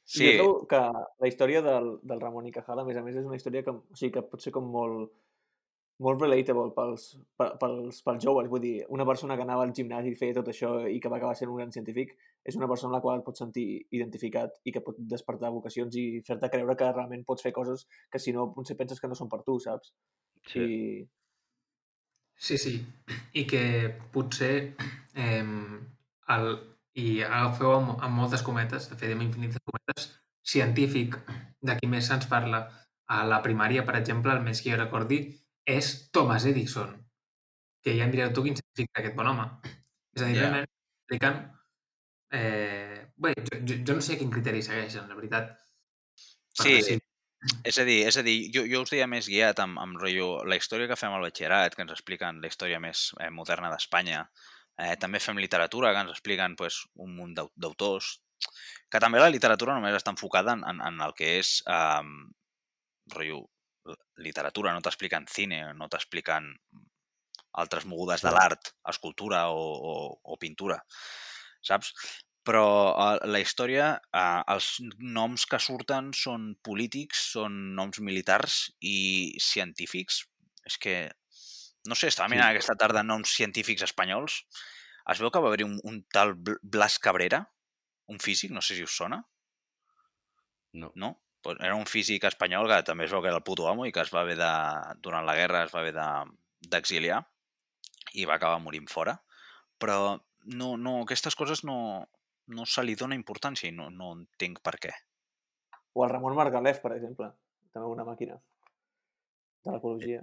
[0.06, 0.36] Sí.
[0.38, 0.82] Jo trobo que
[1.24, 3.74] la història del, del Ramon i Cajal, a més a més, és una història que,
[3.74, 5.10] o sigui, que pot ser com molt,
[6.06, 7.08] molt relatable pels,
[7.39, 8.49] pe- pels, pels joves.
[8.51, 11.18] Vull dir, una persona que anava al gimnàs i feia tot això i que va
[11.18, 12.14] acabar sent un gran científic
[12.45, 15.95] és una persona amb la qual et pots sentir identificat i que pot despertar vocacions
[15.97, 19.16] i fer-te creure que realment pots fer coses que si no potser penses que no
[19.18, 19.95] són per tu, saps?
[20.51, 20.62] Sí.
[20.62, 21.08] I
[22.38, 22.76] Sí, sí.
[23.34, 23.64] I que
[24.14, 24.76] potser
[25.16, 25.46] eh,
[26.36, 26.50] el,
[27.00, 30.10] i agafeu amb, amb moltes cometes, de fet amb infinites cometes,
[30.46, 31.18] científic
[31.66, 32.66] de qui més se'ns parla
[33.08, 35.20] a la primària, per exemple, el més que jo recordi,
[35.66, 36.94] és Thomas Edison,
[37.84, 39.50] que ja em direu tu quin científic aquest bon home.
[40.16, 40.42] És a dir, Ja.
[40.46, 41.44] realment expliquen...
[42.36, 45.54] Eh, bé, jo, jo, jo no sé quin criteri segueixen, la veritat.
[46.18, 47.02] Sí, decidir.
[47.70, 50.30] És a dir, és a dir jo, jo us deia més guiat amb, amb rotllo,
[50.50, 54.24] la història que fem al batxillerat, que ens expliquen la història més eh, moderna d'Espanya.
[54.82, 58.16] Eh, també fem literatura, que ens expliquen pues, un munt d'au- d'autors.
[58.91, 62.02] Que també la literatura només està enfocada en, en, en el que és eh,
[63.14, 63.43] rotllo,
[64.26, 66.50] literatura, no t'expliquen cine, no t'expliquen
[67.62, 69.93] altres mogudes de l'art, escultura o, o,
[70.34, 70.80] o pintura,
[71.64, 71.93] saps?
[72.46, 79.34] Però eh, la història, eh, els noms que surten són polítics, són noms militars i
[79.41, 80.24] científics.
[80.66, 80.96] És que,
[81.89, 82.58] no sé, estava mirant Sí.
[82.58, 84.43] aquesta tarda noms científics espanyols.
[85.10, 87.43] Es veu que va haver-hi un, un tal Bl- Blas Cabrera,
[88.10, 89.24] un físic, no sé si us sona,
[90.74, 90.91] No.
[90.96, 91.22] no?
[91.41, 93.91] Pues era un físic espanyol que també es veu que era el puto amo i
[93.93, 94.50] que es va haver de,
[95.06, 96.34] durant la guerra es va haver de-
[96.74, 97.22] d'exiliar
[98.14, 99.14] i va acabar morint fora.
[99.80, 101.78] Però no, no, aquestes coses no,
[102.48, 104.93] no se li dona importància i no, no entenc per què.
[105.96, 107.32] O el Ramon Margalef, per exemple.
[107.74, 108.38] També una màquina
[109.66, 110.22] de l'ecologia.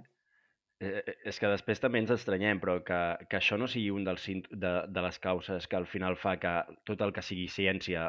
[0.83, 2.99] Eh, eh, és que després també ens estranyem, però que,
[3.29, 6.53] que això no sigui un dels, de, de les causes que al final fa que
[6.87, 8.07] tot el que sigui ciència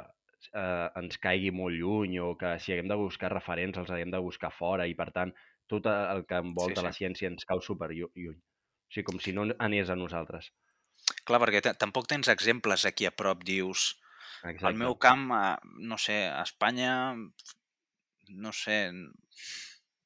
[0.53, 4.23] eh, ens caigui molt lluny o que si haguem de buscar referents els haguem de
[4.23, 5.35] buscar fora i, per tant,
[5.71, 6.87] tot el que envolta Sí, sí.
[6.87, 8.39] la ciència ens cau super llu- lluny.
[8.39, 10.51] O sigui, com si no anés a nosaltres.
[11.25, 13.95] Clar, perquè tampoc tens exemples aquí a prop, dius...
[14.45, 14.69] Exacte.
[14.71, 15.57] Al meu camp, eh,
[15.89, 16.95] no sé, a Espanya,
[18.29, 18.79] no sé...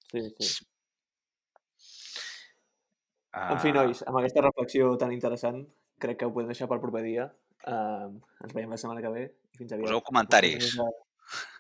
[0.09, 0.65] Sí, sí.
[3.35, 5.61] Uh, En fi, nois, amb aquesta reflexió tan interessant,
[6.01, 7.27] crec que ho podem deixar pel proper dia.
[7.67, 8.15] Uh,
[8.45, 9.27] ens veiem la setmana que ve.
[9.53, 9.91] i Fins aviat.
[9.91, 10.71] Poseu comentaris.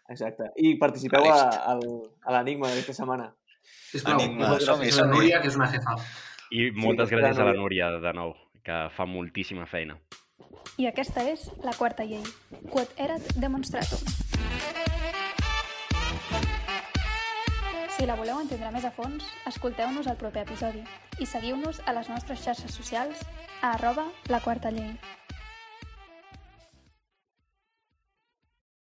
[0.08, 0.48] Exacte.
[0.56, 1.42] I participeu a,
[1.74, 1.82] al,
[2.24, 3.28] a l'enigma d'aquesta setmana.
[3.90, 5.12] Sisplau, Enigma, som-hi, som-hi.
[5.12, 5.98] Núria, que és una jefa.
[6.56, 7.52] I moltes Sí, gràcies a la.
[7.58, 8.32] Núria de nou,
[8.64, 9.98] que fa moltíssima feina.
[10.78, 12.22] I aquesta és la quarta llei.
[12.70, 13.99] Quod erat demonstratum.
[17.99, 20.84] Si la voleu entendre més a fons, escolteu-nos al proper episodi
[21.18, 23.26] i seguiu-nos a les nostres xarxes socials
[23.61, 24.95] a arroba la quarta llei.